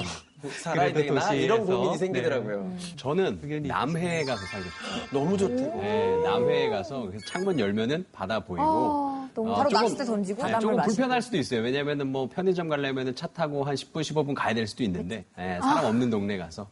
[0.49, 1.77] 살아야 그래도 되나 이런 도시에서.
[1.77, 2.71] 고민이 생기더라고요.
[2.95, 5.07] 저는 남해에 가서 살고 싶어요.
[5.23, 5.81] 너무 좋대고.
[5.81, 8.63] 네, 남해에 가서 그래서 창문 열면은 바다 보이고.
[8.63, 10.45] 아, 너무 어, 바로 조금- 낚싯대 던지고.
[10.45, 10.95] 네, 조금 마시고.
[10.95, 11.61] 불편할 수도 있어요.
[11.61, 15.85] 왜냐면은 뭐 편의점 가려면은 차 타고 한 10분, 15분 가야 될 수도 있는데 네, 사람
[15.85, 16.67] 없는 동네 가서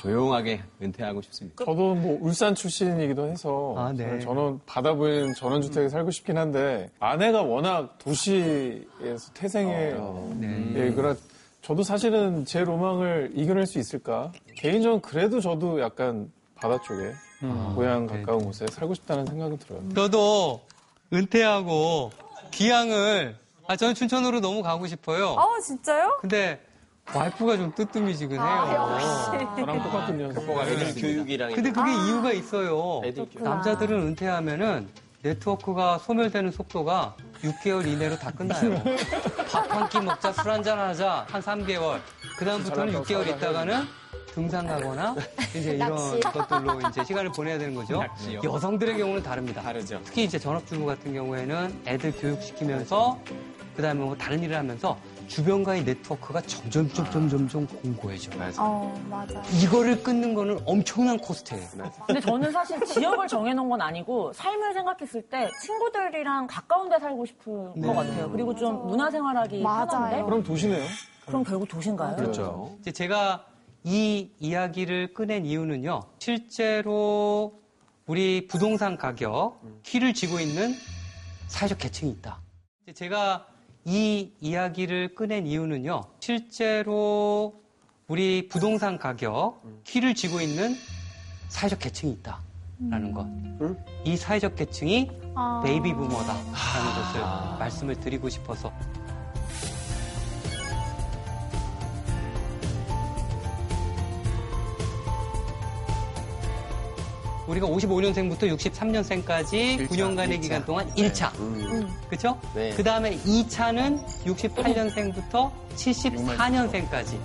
[0.00, 1.64] 조용하게 은퇴하고 싶습니다.
[1.64, 4.18] 저도 뭐 울산 출신이기도 해서 아, 네.
[4.18, 9.94] 저는 바다 보이는 전원주택에 살고 싶긴 한데 아내가 워낙 도시에서 태생해
[10.40, 10.72] 네.
[10.74, 11.14] 예, 그래
[11.62, 14.32] 저도 사실은 제 로망을 이겨낼 수 있을까?
[14.56, 17.12] 개인적으로 그래도 저도 약간 바다 쪽에
[17.74, 19.80] 고향 가까운 곳에 살고 싶다는 생각이 들어요.
[19.94, 20.60] 저도
[21.12, 22.10] 은퇴하고
[22.50, 23.36] 기양을
[23.68, 25.36] 아 저는 춘천으로 너무 가고 싶어요.
[25.38, 26.18] 아 진짜요?
[26.20, 26.60] 근데
[27.14, 28.42] 와이프가 좀 뜨뜻미지근해요.
[28.44, 30.30] 아, 저랑 똑같군요.
[30.62, 33.02] 애들 교육이랑 근데 그게 이유가 있어요.
[33.38, 34.88] 남자들은 은퇴하면은
[35.22, 38.82] 네트워크가 소멸되는 속도가 6개월 이내로 다 끝나요.
[39.52, 42.00] 밥 한 끼 먹자, 술 한잔 하자, 한 3개월.
[42.38, 43.84] 그다음부터는 6개월 있다가는
[44.34, 45.14] 등산 가거나
[45.54, 47.98] 이제 이런 것들로 이제 시간을 보내야 되는 거죠.
[48.02, 48.40] 낚시요.
[48.42, 49.60] 여성들의 경우는 다릅니다.
[49.62, 50.00] 다르죠.
[50.04, 53.18] 특히 이제 전업주부 같은 경우에는 애들 교육시키면서
[53.76, 58.30] 그다음에 뭐 다른 일을 하면서 주변과의 네트워크가 점점 점점 점점 공고해져.
[58.38, 59.42] 요어 맞아.
[59.62, 61.68] 이거를 끊는 거는 엄청난 코스트예요.
[62.06, 67.72] 근데 저는 사실 지역을 정해놓은 건 아니고 삶을 생각했을 때 친구들이랑 가까운 데 살고 싶은
[67.76, 67.86] 네.
[67.86, 68.30] 것 같아요.
[68.30, 69.86] 그리고 좀 문화생활하기 맞아요.
[69.86, 70.84] 편한데 그럼 도시네요.
[71.26, 72.16] 그럼 결국 도시인가요?
[72.16, 72.76] 그렇죠.
[72.80, 73.46] 이제 제가
[73.84, 76.02] 이 이야기를 꺼낸 이유는요.
[76.18, 77.60] 실제로
[78.06, 80.74] 우리 부동산 가격 키를 쥐고 있는
[81.48, 82.40] 사회적 계층이 있다.
[82.82, 83.46] 이제 제가
[83.84, 86.02] 이 이야기를 꺼낸 이유는요.
[86.20, 87.60] 실제로
[88.06, 90.76] 우리 부동산 가격 키를 쥐고 있는
[91.48, 93.26] 사회적 계층이 있다라는 것.
[94.04, 95.62] 이 사회적 계층이 아.
[95.64, 97.20] 베이비 부머다라는 것을
[97.58, 98.72] 말씀을 드리고 싶어서
[107.52, 111.30] 우리가 55년생부터 63년생까지 9년간의 기간 동안 1차.
[112.08, 112.40] 그렇죠?
[112.54, 112.70] 네.
[112.70, 117.18] 그 다음에 2차는 68년생부터 74년생까지.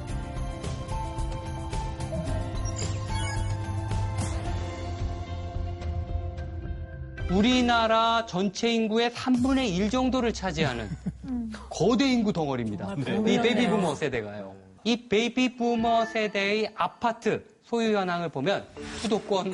[7.32, 10.90] 우리나라 전체 인구의 3분의 1 정도를 차지하는
[11.70, 12.96] 거대 인구 덩어리입니다.
[12.98, 13.42] 이 붐이었네요.
[13.42, 14.56] baby boomer 세대가요.
[14.84, 18.66] 이 baby boomer 세대의 아파트 소유 현황을 보면
[19.02, 19.54] 수도권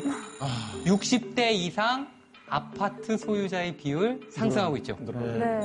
[0.85, 2.07] 60대 이상
[2.47, 4.95] 아파트 소유자의 비율 상승하고 있죠.
[4.99, 5.59] 네.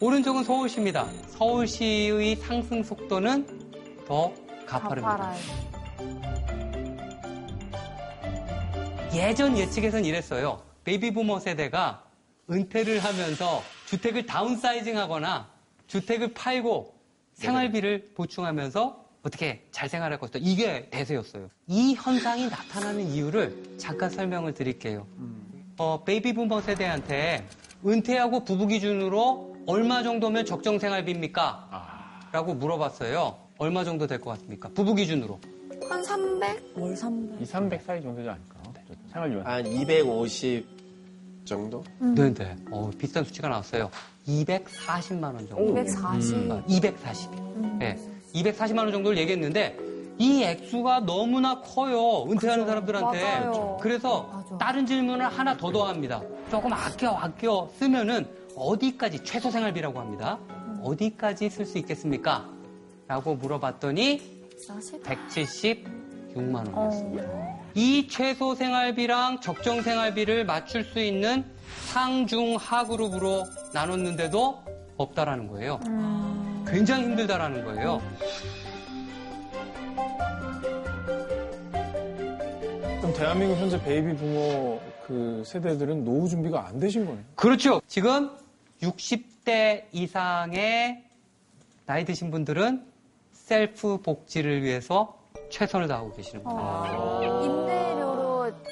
[0.00, 1.06] 오른쪽은 서울시입니다.
[1.28, 3.46] 서울시의 상승 속도는
[4.06, 4.32] 더
[4.64, 5.16] 가파릅니다.
[5.18, 5.38] 가파라요.
[9.14, 10.62] 예전 예측에선 이랬어요.
[10.84, 12.04] baby boomer 세대가
[12.50, 15.50] 은퇴를 하면서 주택을 다운사이징 하거나
[15.88, 16.94] 주택을 팔고
[17.34, 20.40] 생활비를 보충하면서 어떻게 잘 생활할 것이다.
[20.42, 21.48] 이게 대세였어요.
[21.68, 25.06] 이 현상이 나타나는 이유를 잠깐 설명을 드릴게요.
[25.78, 27.46] 어, baby boomer 세대한테
[27.86, 31.68] 은퇴하고 부부 기준으로 얼마 정도면 적정 생활비입니까?
[32.32, 33.36] 라고 물어봤어요.
[33.58, 34.68] 얼마 정도 될 것 같습니까?
[34.74, 35.38] 부부 기준으로.
[35.88, 36.72] 한 300?
[36.76, 37.42] 월 300.
[37.42, 38.56] 2, 300 사이 정도지 않을까?
[39.12, 39.46] 생활비만.
[39.46, 40.66] 한 250
[41.44, 41.84] 정도?
[42.00, 42.56] 네네.
[42.70, 43.90] 어, 비싼 수치가 나왔어요.
[44.26, 45.80] 240만 원 정도.
[45.80, 46.34] 240.
[46.36, 46.62] 음.
[46.68, 47.30] 240.
[47.78, 47.98] 네.
[48.34, 49.76] 240만 원 정도를 얘기했는데
[50.18, 52.24] 이 액수가 너무나 커요.
[52.30, 53.22] 은퇴하는 사람들한테.
[53.22, 53.78] 맞아요.
[53.80, 54.58] 그래서 맞아.
[54.58, 56.22] 다른 질문을 하나 더 더합니다.
[56.50, 60.38] 조금 아껴 아껴 쓰면은 어디까지 최소 생활비라고 합니다.
[60.82, 62.48] 어디까지 쓸 수 있겠습니까?
[63.08, 64.20] 라고 물어봤더니
[64.66, 65.02] 40?
[65.02, 67.24] 176만 원이었습니다.
[67.26, 67.62] 어.
[67.74, 71.44] 이 최소 생활비랑 적정 생활비를 맞출 수 있는
[71.88, 74.62] 상중 하 그룹으로 나눴는데도
[74.98, 75.80] 없다라는 거예요.
[76.66, 78.02] 굉장히 힘들다라는 거예요.
[83.00, 87.24] 그럼 대한민국 현재 베이비 부모 그 세대들은 노후 준비가 안 되신 거네요.
[87.34, 87.80] 그렇죠.
[87.86, 88.30] 지금
[88.80, 91.04] 60대 이상의
[91.86, 92.84] 나이 드신 분들은
[93.32, 95.18] 셀프 복지를 위해서
[95.50, 96.58] 최선을 다하고 계시는 거예요.
[96.58, 98.01] 어,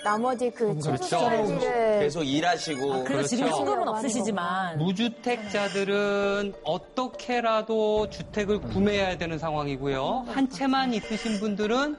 [0.04, 0.96] 나머지 그 그렇죠.
[0.96, 2.92] 최소생활비를 계속 일하시고.
[2.94, 3.56] 아, 그래서 지금 그렇죠.
[3.56, 10.26] 신금은 없으시지만 무주택자들은 어떻게라도 주택을 구매해야 되는 상황이고요.
[10.28, 11.96] 한 채만 있으신 분들은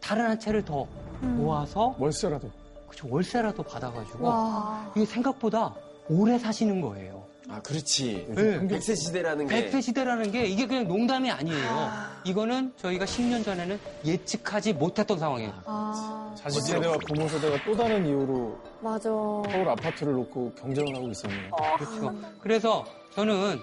[0.00, 0.86] 다른 한 채를 더
[1.20, 2.50] 모아서 월세라도.
[2.88, 4.92] 그쵸, 월세라도 받아가지고 와.
[4.94, 5.74] 이게 생각보다
[6.08, 7.21] 오래 사시는 거예요.
[7.48, 8.26] 아, 그렇지.
[8.30, 8.60] 네.
[8.60, 9.70] 100세 시대라는 게.
[9.70, 11.90] 100세 시대라는 게 이게 그냥 농담이 아니에요.
[12.24, 15.52] 이거는 저희가 10년 전에는 예측하지 못했던 상황이에요.
[15.66, 19.08] 아, 자식 세대와 부모 세대가 또 다른 이유로 맞아.
[19.10, 21.50] 서울 아파트를 놓고 경쟁을 하고 있었네요.
[21.78, 22.14] 그렇죠.
[22.40, 22.84] 그래서
[23.14, 23.58] 저는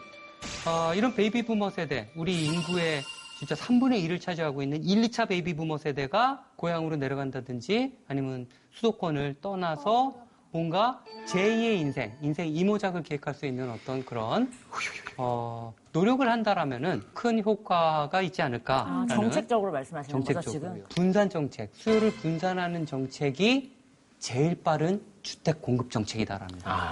[0.67, 3.01] 어, 이런 baby boomer 세대, 우리 인구의
[3.39, 10.15] 진짜 3분의 1을 차지하고 있는 1, 2차 baby boomer 세대가 고향으로 내려간다든지 아니면 수도권을 떠나서
[10.51, 14.51] 뭔가 제2의 인생, 인생 이모작을 계획할 수 있는 어떤 그런
[15.17, 19.05] 어, 노력을 한다라면은 큰 효과가 있지 아, 않을까.
[19.09, 20.87] 정책적으로 말씀하시는 거죠, 정책적으로 지금?
[20.89, 23.77] 분산 정책, 수요를 분산하는 정책이
[24.17, 26.59] 제일 빠른 주택 공급 정책이다라는.
[26.63, 26.89] 아,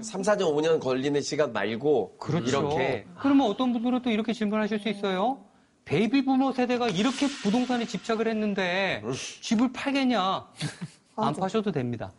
[0.00, 2.16] 3, 4년, 5년 걸리는 시간 말고.
[2.18, 2.46] 그렇죠.
[2.48, 3.06] 이렇게.
[3.20, 5.44] 그러면 어떤 분들은 또 이렇게 질문하실 수 있어요.
[5.84, 9.02] 베이비 부모 세대가 이렇게 부동산에 집착을 했는데
[9.42, 10.46] 집을 팔겠냐?
[11.16, 12.12] 안 파셔도 됩니다.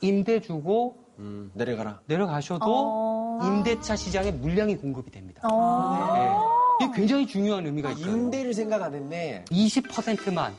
[0.00, 2.00] 임대 주고 음, 내려가라.
[2.06, 3.38] 내려가셔도 어.
[3.44, 5.42] 임대차 시장에 물량이 공급이 됩니다.
[5.44, 6.14] 어.
[6.80, 6.86] 네.
[6.86, 8.06] 이게 굉장히 중요한 의미가 있어요.
[8.10, 9.44] 임대를 생각 안 했네.
[9.50, 10.54] 20%만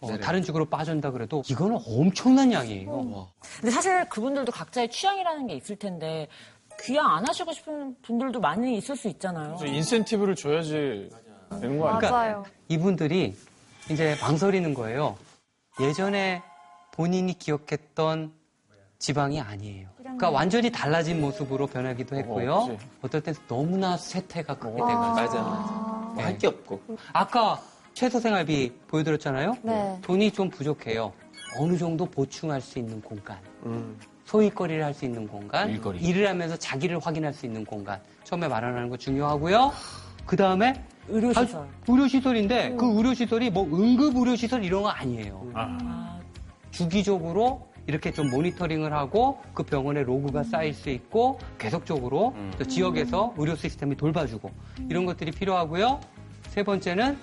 [0.00, 0.20] 네네.
[0.20, 3.28] 다른 쪽으로 빠진다 그래도 이거는 엄청난 양이에요.
[3.60, 6.28] 근데 사실 그분들도 각자의 취향이라는 게 있을 텐데
[6.80, 9.58] 귀향 안 하시고 싶은 분들도 많이 있을 수 있잖아요.
[9.64, 11.10] 인센티브를 줘야지
[11.60, 12.12] 되는 거 아니에요?
[12.12, 12.44] 맞아요.
[12.68, 13.36] 이분들이
[13.90, 15.16] 이제 망설이는 거예요.
[15.80, 16.42] 예전에
[16.96, 18.32] 본인이 기억했던
[18.98, 19.88] 지방이 아니에요.
[19.96, 22.52] 그러니까 완전히 달라진 모습으로 변하기도 했고요.
[22.54, 22.76] 어.
[23.02, 25.14] 어떨 땐 너무나 쇠퇴가 크게 어, 돼가지고.
[25.14, 26.12] 맞아, 맞아.
[26.14, 26.80] 뭐할게 없고.
[27.12, 27.60] 아까
[27.94, 29.56] 최소 생활비 보여드렸잖아요.
[29.62, 29.98] 네.
[30.02, 31.12] 돈이 좀 부족해요.
[31.58, 33.38] 어느 정도 보충할 수 있는 공간.
[33.66, 33.98] 음.
[34.24, 35.68] 소일거리를 할 수 있는 공간.
[35.70, 35.98] 일거리.
[36.00, 38.00] 일을 하면서 자기를 확인할 수 있는 공간.
[38.24, 39.72] 처음에 마련하는 거 중요하고요.
[40.24, 41.66] 그 다음에 의료시설.
[41.88, 45.50] 의료시설인데 그 의료시설이 뭐 응급 의료시설 이런 거 아니에요.
[45.54, 46.11] 아,
[46.72, 53.54] 주기적으로 이렇게 좀 모니터링을 하고 그 병원에 로그가 쌓일 수 있고 계속적으로 또 지역에서 의료
[53.54, 54.50] 시스템이 돌봐주고
[54.88, 56.00] 이런 것들이 필요하고요.
[56.48, 57.16] 세 번째는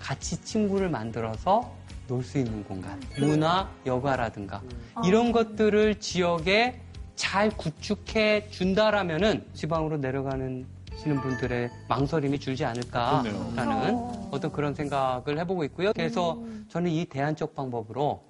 [0.00, 1.78] 같이 친구를 만들어서
[2.08, 4.62] 놀 수 있는 공간, 문화, 여가라든가
[5.04, 6.80] 이런 것들을 지역에
[7.14, 10.66] 잘 구축해 준다라면은 지방으로 내려가는
[10.96, 13.94] 시는 분들의 망설임이 줄지 않을까라는
[14.32, 15.92] 어떤 그런 생각을 해보고 있고요.
[15.92, 18.24] 그래서 저는 이 대안적 방법으로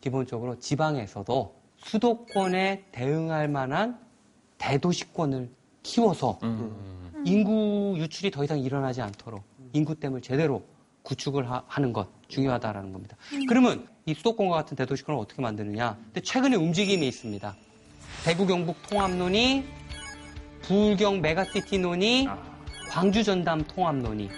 [0.00, 3.98] 기본적으로 지방에서도 수도권에 대응할 만한
[4.58, 5.50] 대도시권을
[5.82, 6.38] 키워서
[7.24, 9.42] 인구 유출이 더 이상 일어나지 않도록
[9.72, 10.62] 인구댐을 제대로
[11.02, 13.16] 구축을 하, 는 것 중요하다라는 겁니다.
[13.48, 15.96] 그러면 이 수도권과 같은 대도시권을 어떻게 만드느냐?
[16.04, 17.56] 근데 최근에 움직임이 있습니다.
[18.24, 19.64] 대구 경북 통합론이
[20.62, 22.26] 부울경 메가시티 논의,
[22.90, 24.28] 광주 전남 통합 논의.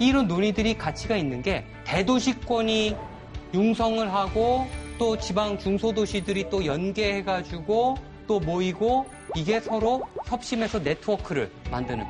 [0.00, 2.96] 이런 논의들이 가치가 있는 게 대도시권이
[3.52, 4.66] 융성을 하고
[4.98, 12.06] 또 지방 중소도시들이 또 연계해가지고 또 모이고 이게 서로 협심해서 네트워크를 만드는.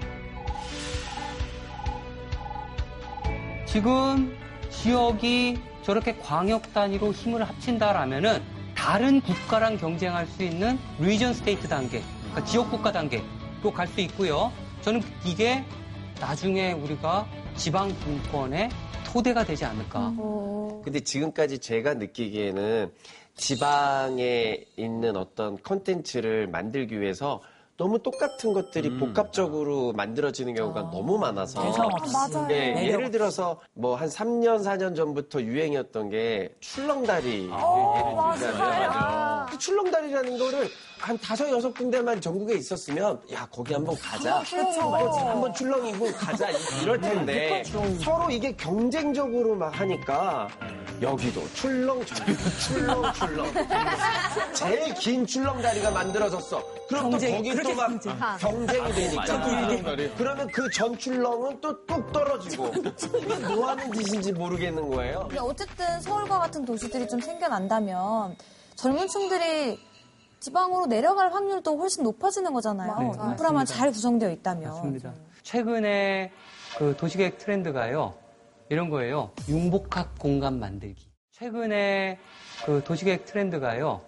[3.66, 4.36] 지금
[4.70, 8.41] 지역이 저렇게 광역 단위로 힘을 합친다라면은
[8.76, 14.53] 다른 국가랑 경쟁할 수 있는 region state 단계, 그러니까 지역 국가 단계로 갈 수 있고요.
[14.82, 15.64] 저는 이게
[16.20, 17.26] 나중에 우리가
[17.57, 18.70] 지방 분권의
[19.07, 20.12] 토대가 되지 않을까.
[20.84, 22.92] 근데 지금까지 제가 느끼기에는
[23.36, 27.40] 지방에 있는 어떤 컨텐츠를 만들기 위해서
[27.76, 31.62] 너무 똑같은 것들이 복합적으로 만들어지는 경우가 너무 많아서.
[31.62, 32.46] 아, 맞아요.
[32.46, 37.48] 네, 매력 예를 들어서 뭐 한 3년, 4년 전부터 유행이었던 게 출렁다리.
[37.51, 40.68] 어, 예를 그 출렁다리라는 거를
[41.01, 44.42] 한 다섯, 여섯 군데만 전국에 있었으면 야, 거기 한번 가자.
[44.48, 44.80] 그렇죠.
[44.94, 46.48] 한번 출렁이고 가자.
[46.82, 47.62] 이럴 텐데
[48.05, 50.48] 서로 이게 경쟁적으로 막 하니까
[51.01, 53.46] 여기도 출렁, 저기도 출렁, 출렁.
[54.53, 56.62] 제일 긴 출렁다리가 만들어졌어.
[56.88, 59.40] 그럼 또 거기 또 막 경쟁이 되니까.
[60.18, 65.20] 그러면 그 전 출렁은 또 뚝 떨어지고 이게 뭐 하는 짓인지 모르겠는 거예요.
[65.28, 68.36] 근데 어쨌든 서울과 같은 도시들이 좀 생겨난다면
[68.76, 69.78] 젊은 층들이
[70.41, 72.99] 지방으로 내려갈 확률도 훨씬 높아지는 거잖아요.
[72.99, 73.64] 네, 인프라만 맞습니다.
[73.64, 74.70] 잘 구성되어 있다면.
[74.70, 75.12] 맞습니다.
[75.43, 76.32] 최근에
[76.78, 78.14] 그 도시계획 트렌드가요.
[78.70, 79.30] 이런 거예요.
[79.49, 81.07] 융복합 공간 만들기.
[81.32, 82.18] 최근에
[82.64, 84.01] 그 도시계획 트렌드가요.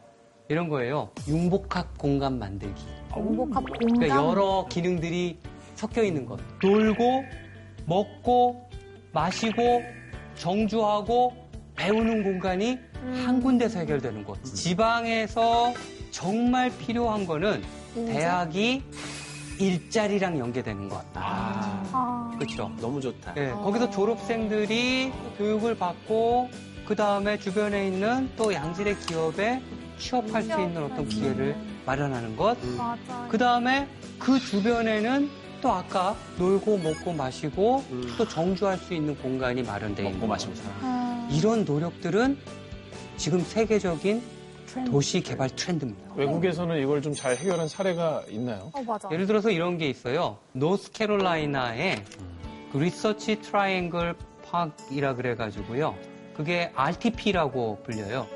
[0.49, 1.11] 이런 거예요.
[1.28, 2.83] 융복합 공간 만들기.
[3.12, 3.99] 공복합 공간.
[3.99, 5.39] 그러니까 여러 기능들이
[5.74, 6.39] 섞여 있는 것.
[6.62, 7.24] 놀고,
[7.87, 8.68] 먹고,
[9.12, 9.83] 마시고,
[10.37, 11.35] 정주하고,
[11.74, 12.78] 배우는 공간이
[13.24, 14.43] 한 군데서 해결되는 것.
[14.45, 15.72] 지방에서
[16.12, 17.62] 정말 필요한 거는
[17.94, 18.82] 대학이
[19.58, 21.04] 일자리랑 연계되는 것.
[21.14, 22.30] 아.
[22.38, 22.70] 그렇죠.
[22.80, 23.34] 너무 좋다.
[23.36, 26.48] 예, 거기서 졸업생들이 교육을 받고
[26.86, 29.60] 그 다음에 주변에 있는 또 양질의 기업에
[29.98, 31.56] 취업할 수 있는 어떤 기회를
[31.86, 32.56] 마련하는 것.
[32.76, 33.28] 맞아요.
[33.28, 33.88] 그 다음에
[34.18, 37.84] 그 주변에는 또 아까 놀고 먹고 마시고
[38.18, 40.34] 또 정주할 수 있는 공간이 마련되어 있는 먹고 것.
[40.34, 40.52] 마시고.
[40.82, 41.28] 아.
[41.30, 42.36] 이런 노력들은
[43.16, 44.22] 지금 세계적인
[44.90, 46.12] 도시 개발 트렌드입니다.
[46.16, 48.70] 외국에서는 이걸 좀 잘 해결한 사례가 있나요?
[48.72, 49.08] 어, 맞아.
[49.12, 50.38] 예를 들어서 이런 게 있어요.
[50.52, 52.02] 노스캐롤라이나의
[52.72, 54.14] 그 Research Triangle
[54.50, 55.94] Park이라 그래가지고요.
[56.34, 58.26] 그게 RTP라고 불려요.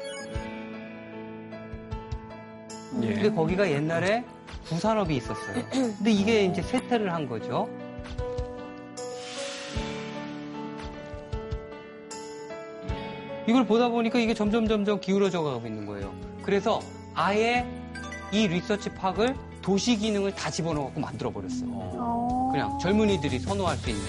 [3.02, 3.12] 예.
[3.14, 4.24] 근데 거기가 옛날에
[4.64, 5.64] 부산업이 있었어요.
[5.70, 7.68] 근데 이게 이제 쇠퇴를 한 거죠.
[13.48, 16.12] 이걸 보다 보니까 이게 점점 점점 기울어져 가고 있는 거예요.
[16.46, 16.80] 그래서
[17.12, 17.66] 아예
[18.30, 21.68] 이 리서치 파크를 도시 기능을 다 집어넣어갖고 만들어 버렸어요.
[21.72, 22.50] 어.
[22.52, 24.02] 그냥 젊은이들이 선호할 수 있는.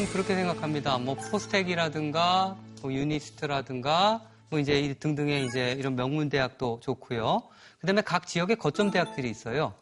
[0.00, 0.96] 저는 그렇게 생각합니다.
[0.98, 7.42] 뭐 포스텍이라든가 뭐 유니스트라든가 뭐 이제 이 등등의 이제 이런 명문 대학도 좋고요.
[7.80, 9.74] 그다음에 각 지역에 거점 대학들이 있어요.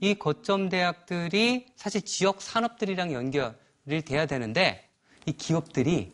[0.00, 4.88] 이 거점 대학들이 사실 지역 산업들이랑 연결이 돼야 되는데
[5.26, 6.12] 이 기업들이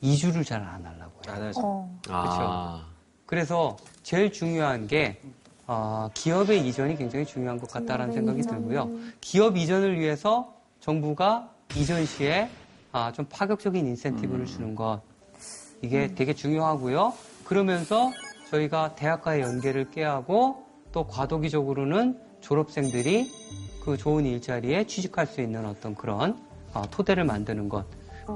[0.00, 1.34] 이주를 잘 안 하려고 해요.
[1.34, 1.60] 안 하죠.
[1.64, 2.00] 어.
[2.04, 2.84] 그렇죠.
[3.26, 5.20] 그래서 제일 중요한 게
[5.66, 8.90] 어, 기업의 이전이 굉장히 중요한 것 같다라는 생각이 들고요.
[9.20, 12.48] 기업 이전을 위해서 정부가 이전 시에
[12.92, 15.00] 아, 좀 파격적인 인센티브를 주는 것
[15.82, 17.12] 이게 되게 중요하고요.
[17.44, 18.10] 그러면서
[18.50, 23.30] 저희가 대학과의 연계를 깨하고 또 과도기적으로는 졸업생들이
[23.84, 26.36] 그 좋은 일자리에 취직할 수 있는 어떤 그런
[26.74, 27.84] 어, 토대를 만드는 것.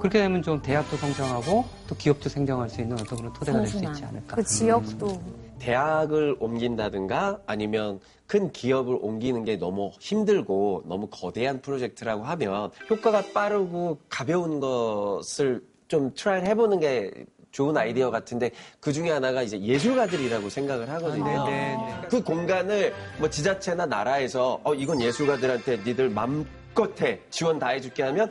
[0.01, 3.77] 그렇게 되면 좀 대학도 성장하고 또 기업도 생장할 수 있는 어떤 그런 토대가 될 수
[3.85, 4.37] 있지 않을까.
[4.37, 5.21] 그 지역도.
[5.59, 13.99] 대학을 옮긴다든가 아니면 큰 기업을 옮기는 게 너무 힘들고 너무 거대한 프로젝트라고 하면 효과가 빠르고
[14.09, 18.51] 가벼운 것을 좀 try를 해보는 게 좋은 아이디어 같은데
[18.81, 21.25] 그 중에 하나가 이제 예술가들이라고 생각을 하거든요.
[21.25, 22.09] 네, 네, 네.
[22.09, 28.29] 그 공간을 뭐 지자체나 나라에서 어 이건 예술가들한테 니들 맘껏 해 지원 다 해줄게 하면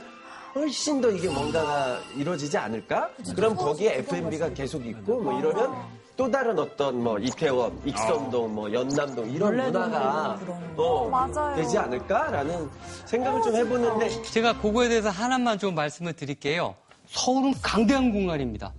[0.54, 3.10] 훨씬 더 이게 뭔가가 이루어지지 않을까?
[3.34, 5.74] 그럼 거기에 F&B가 계속 있고 뭐 이러면
[6.16, 10.40] 또 다른 어떤 뭐 이태원, 익선동, 뭐 연남동 이런 문화가
[10.78, 11.56] 어, 맞아요.
[11.56, 12.70] 되지 않을까라는
[13.06, 16.76] 생각을 좀 해보는데 제가 그거에 대해서 하나만 좀 말씀을 드릴게요.
[17.08, 18.74] 서울은 강대한 공간입니다.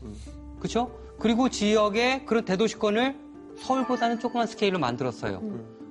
[0.58, 0.90] 그렇죠?
[1.18, 3.16] 그리고 지역의 그런 대도시권을
[3.58, 5.42] 서울보다는 조그만 스케일로 만들었어요.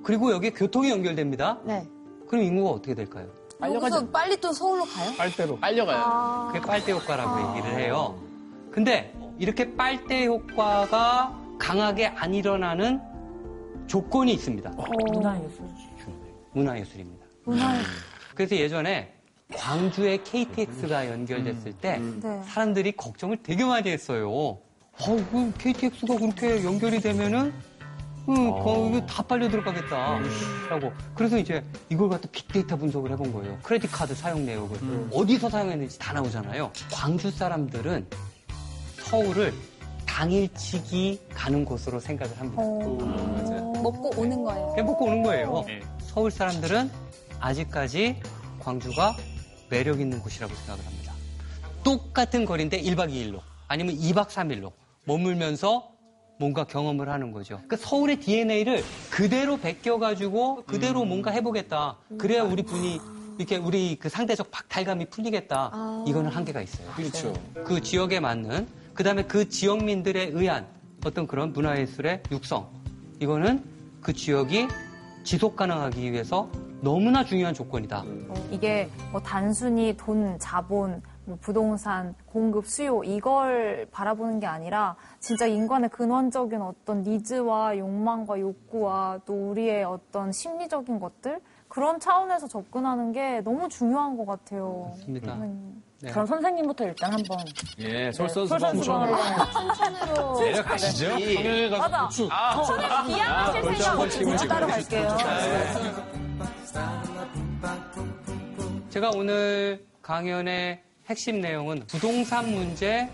[0.02, 1.58] 그리고 여기에 교통이 연결됩니다.
[1.64, 1.86] 네.
[2.28, 3.26] 그럼 인구가 어떻게 될까요?
[3.62, 5.12] 여기서 빨리 또 서울로 가요?
[5.16, 5.58] 빨대로.
[5.62, 6.50] 아.
[6.52, 8.18] 그게 빨대 효과라고 얘기를 해요.
[8.70, 13.00] 근데 이렇게 빨대 효과가 강하게 안 일어나는
[13.86, 14.70] 조건이 있습니다.
[15.12, 15.64] 문화예술.
[16.52, 17.26] 문화예술입니다.
[17.44, 17.92] 문화예술.
[18.34, 19.12] 그래서 예전에
[19.54, 22.42] 광주에 KTX가 연결됐을 때 네.
[22.44, 24.30] 사람들이 걱정을 되게 많이 했어요.
[24.32, 24.58] 어,
[24.96, 27.52] 그 KTX가 그렇게 연결이 되면은
[28.26, 30.18] 음, 거- 이거 다 빨려 들어가겠다.
[30.70, 30.92] 라고.
[31.14, 33.58] 그래서 이제 이걸 갖다 빅데이터 분석을 해본 거예요.
[33.62, 35.10] 크레딧 카드 사용 내역을.
[35.12, 36.70] 어디서 사용했는지 다 나오잖아요.
[36.90, 38.06] 광주 사람들은
[39.04, 39.52] 서울을
[40.06, 42.62] 당일치기 가는 곳으로 생각을 합니다.
[43.82, 44.68] 먹고 오는 거예요.
[44.70, 45.64] 그냥 먹고 오는 거예요.
[46.00, 46.90] 서울 사람들은
[47.40, 48.20] 아직까지
[48.60, 49.16] 광주가
[49.68, 51.12] 매력 있는 곳이라고 생각을 합니다.
[51.82, 54.72] 똑같은 거리인데 1박 2일로 아니면 2박 3일로
[55.04, 55.90] 머물면서
[56.38, 57.56] 뭔가 경험을 하는 거죠.
[57.56, 61.96] 그러니까 서울의 DNA를 그대로 베껴가지고 그대로 뭔가 해보겠다.
[62.18, 63.00] 그래야 우리 분이
[63.38, 66.04] 이렇게 우리 그 상대적 박탈감이 풀리겠다.
[66.06, 66.88] 이거는 한계가 있어요.
[66.94, 67.32] 그렇죠.
[67.64, 70.66] 그 지역에 맞는 그 다음에 그 지역민들에 의한
[71.04, 72.68] 어떤 그런 문화예술의 육성
[73.20, 73.62] 이거는
[74.00, 74.68] 그 지역이
[75.24, 76.48] 지속 가능하기 위해서
[76.80, 78.04] 너무나 중요한 조건이다.
[78.50, 85.88] 이게 뭐 단순히 돈, 자본, 뭐 부동산, 공급, 수요 이걸 바라보는 게 아니라 진짜 인간의
[85.88, 93.68] 근원적인 어떤 니즈와 욕망과 욕구와 또 우리의 어떤 심리적인 것들 그런 차원에서 접근하는 게 너무
[93.68, 94.88] 중요한 것 같아요.
[94.90, 95.34] 맞습니다.
[95.34, 95.82] 음.
[96.04, 96.10] 네.
[96.10, 97.38] 그럼 선생님부터 일단 한번
[97.78, 98.58] 예, 네, 솔선수범.
[98.58, 99.16] 솔선수범으로
[99.52, 100.40] 춘천으로.
[100.40, 101.08] 내려가시죠.
[101.18, 102.04] 강연에 가서 맞아.
[102.04, 102.28] 우측.
[102.66, 105.16] 저는 비하하실 생각 없이 따로 갈게요.
[108.90, 113.08] 제가 오늘 강연의 핵심 내용은 부동산 문제,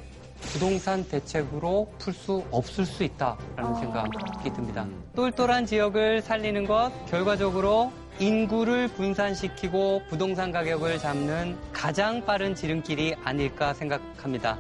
[0.53, 4.87] 부동산 대책으로 풀 수 없을 수 있다라는 생각이 듭니다.
[5.15, 14.59] 똘똘한 지역을 살리는 것, 결과적으로 인구를 분산시키고 부동산 가격을 잡는 가장 빠른 지름길이 아닐까 생각합니다.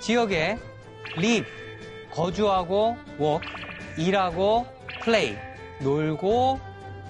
[0.00, 0.58] 지역에
[1.18, 1.50] live,
[2.10, 3.46] 거주하고 work,
[3.98, 4.66] 일하고
[5.02, 5.36] play,
[5.80, 6.58] 놀고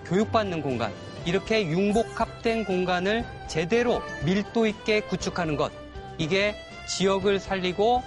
[0.06, 0.92] 교육받는 공간,
[1.24, 5.70] 이렇게 융복합된 공간을 제대로 밀도 있게 구축하는 것.
[6.18, 6.56] 이게
[6.86, 8.02] 지역을 살리고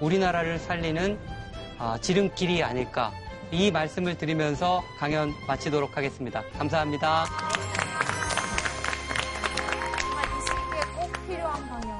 [0.00, 1.18] 우리나라를 살리는
[1.78, 3.12] 아, 지름길이 아닐까.
[3.50, 6.42] 이 말씀을 드리면서 강연 마치도록 하겠습니다.
[6.58, 7.26] 감사합니다.
[10.24, 11.96] 이 시기에 꼭 필요한 강연.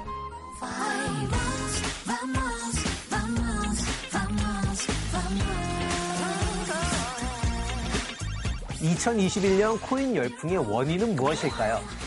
[8.87, 12.06] 2021년 코인 열풍의 원인은 무엇일까요?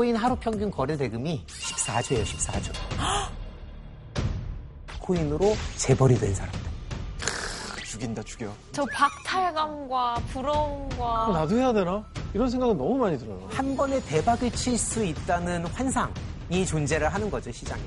[0.00, 2.72] 코인 하루 평균 거래 대금이 14조예요, 14조.
[4.98, 6.60] 코인으로 재벌이 된 사람들.
[7.84, 8.50] 죽인다 죽여.
[8.72, 12.02] 저 박탈감과 부러움과 나도 해야 되나?
[12.32, 13.46] 이런 생각은 너무 많이 들어요.
[13.52, 17.82] 한 번에 대박을 칠 수 있다는 환상이 존재를 하는 거죠, 시장에.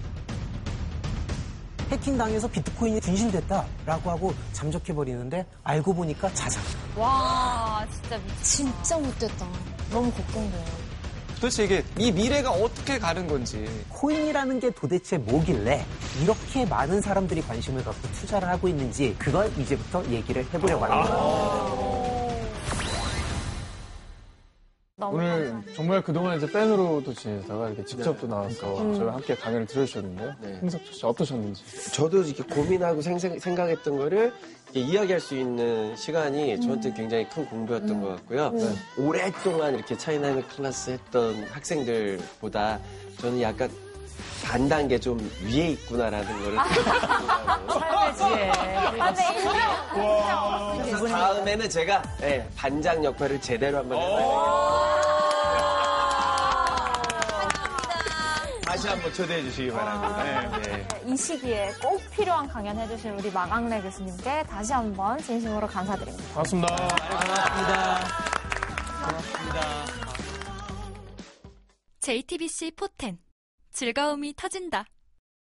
[1.89, 6.61] 해킹당해서 비트코인이 분실됐다라고 하고 잠적해버리는데 알고 보니까 자산.
[6.95, 8.43] 와, 진짜 미치.
[8.57, 9.47] 진짜 못됐다.
[9.89, 10.82] 너무 걱정돼요.
[11.43, 13.67] 도대체 이게 이 미래가 어떻게 가는 건지.
[13.89, 15.85] 코인이라는 게 도대체 뭐길래
[16.21, 22.02] 이렇게 많은 사람들이 관심을 갖고 투자를 하고 있는지 그걸 이제부터 얘기를 해보려고 합니다.
[25.01, 28.93] 오늘 정말 그동안 이제 밴으로도 지내다가 이렇게 직접 또 나와서 음.
[28.93, 30.35] 저희와 함께 강연을 들으셨는데요.
[30.61, 31.91] 홍석철 씨 어떠셨는지.
[31.93, 34.31] 저도 이렇게 고민하고 생생, 생각했던 거를
[34.71, 38.51] 이렇게 이야기할 수 있는 시간이 저한테 굉장히 큰 공부였던 것 같고요.
[38.51, 38.69] 네.
[38.99, 42.79] 오랫동안 이렇게 차이나는 클래스 했던 학생들보다
[43.19, 43.71] 저는 약간
[44.43, 46.57] 반 단계 좀 위에 있구나라는 거를
[47.73, 48.49] 삶의 지혜.
[48.99, 50.83] 아, 네, 인정.
[50.83, 55.13] 그래서 다음에는 제가 예, 반장 역할을 제대로 한번 해봐야겠습니다.
[58.65, 60.23] 다시 한번 초대해 주시기 바랍니다.
[60.61, 60.87] 네.
[61.05, 66.23] 이 시기에 꼭 필요한 강연 해주신 우리 마강래 교수님께 다시 한번 진심으로 감사드립니다.
[66.33, 66.75] 반갑습니다.
[66.75, 67.99] 고맙습니다.
[69.05, 69.85] 고맙습니다.
[71.99, 73.17] JTBC 포텐
[73.73, 74.85] 즐거움이 터진다.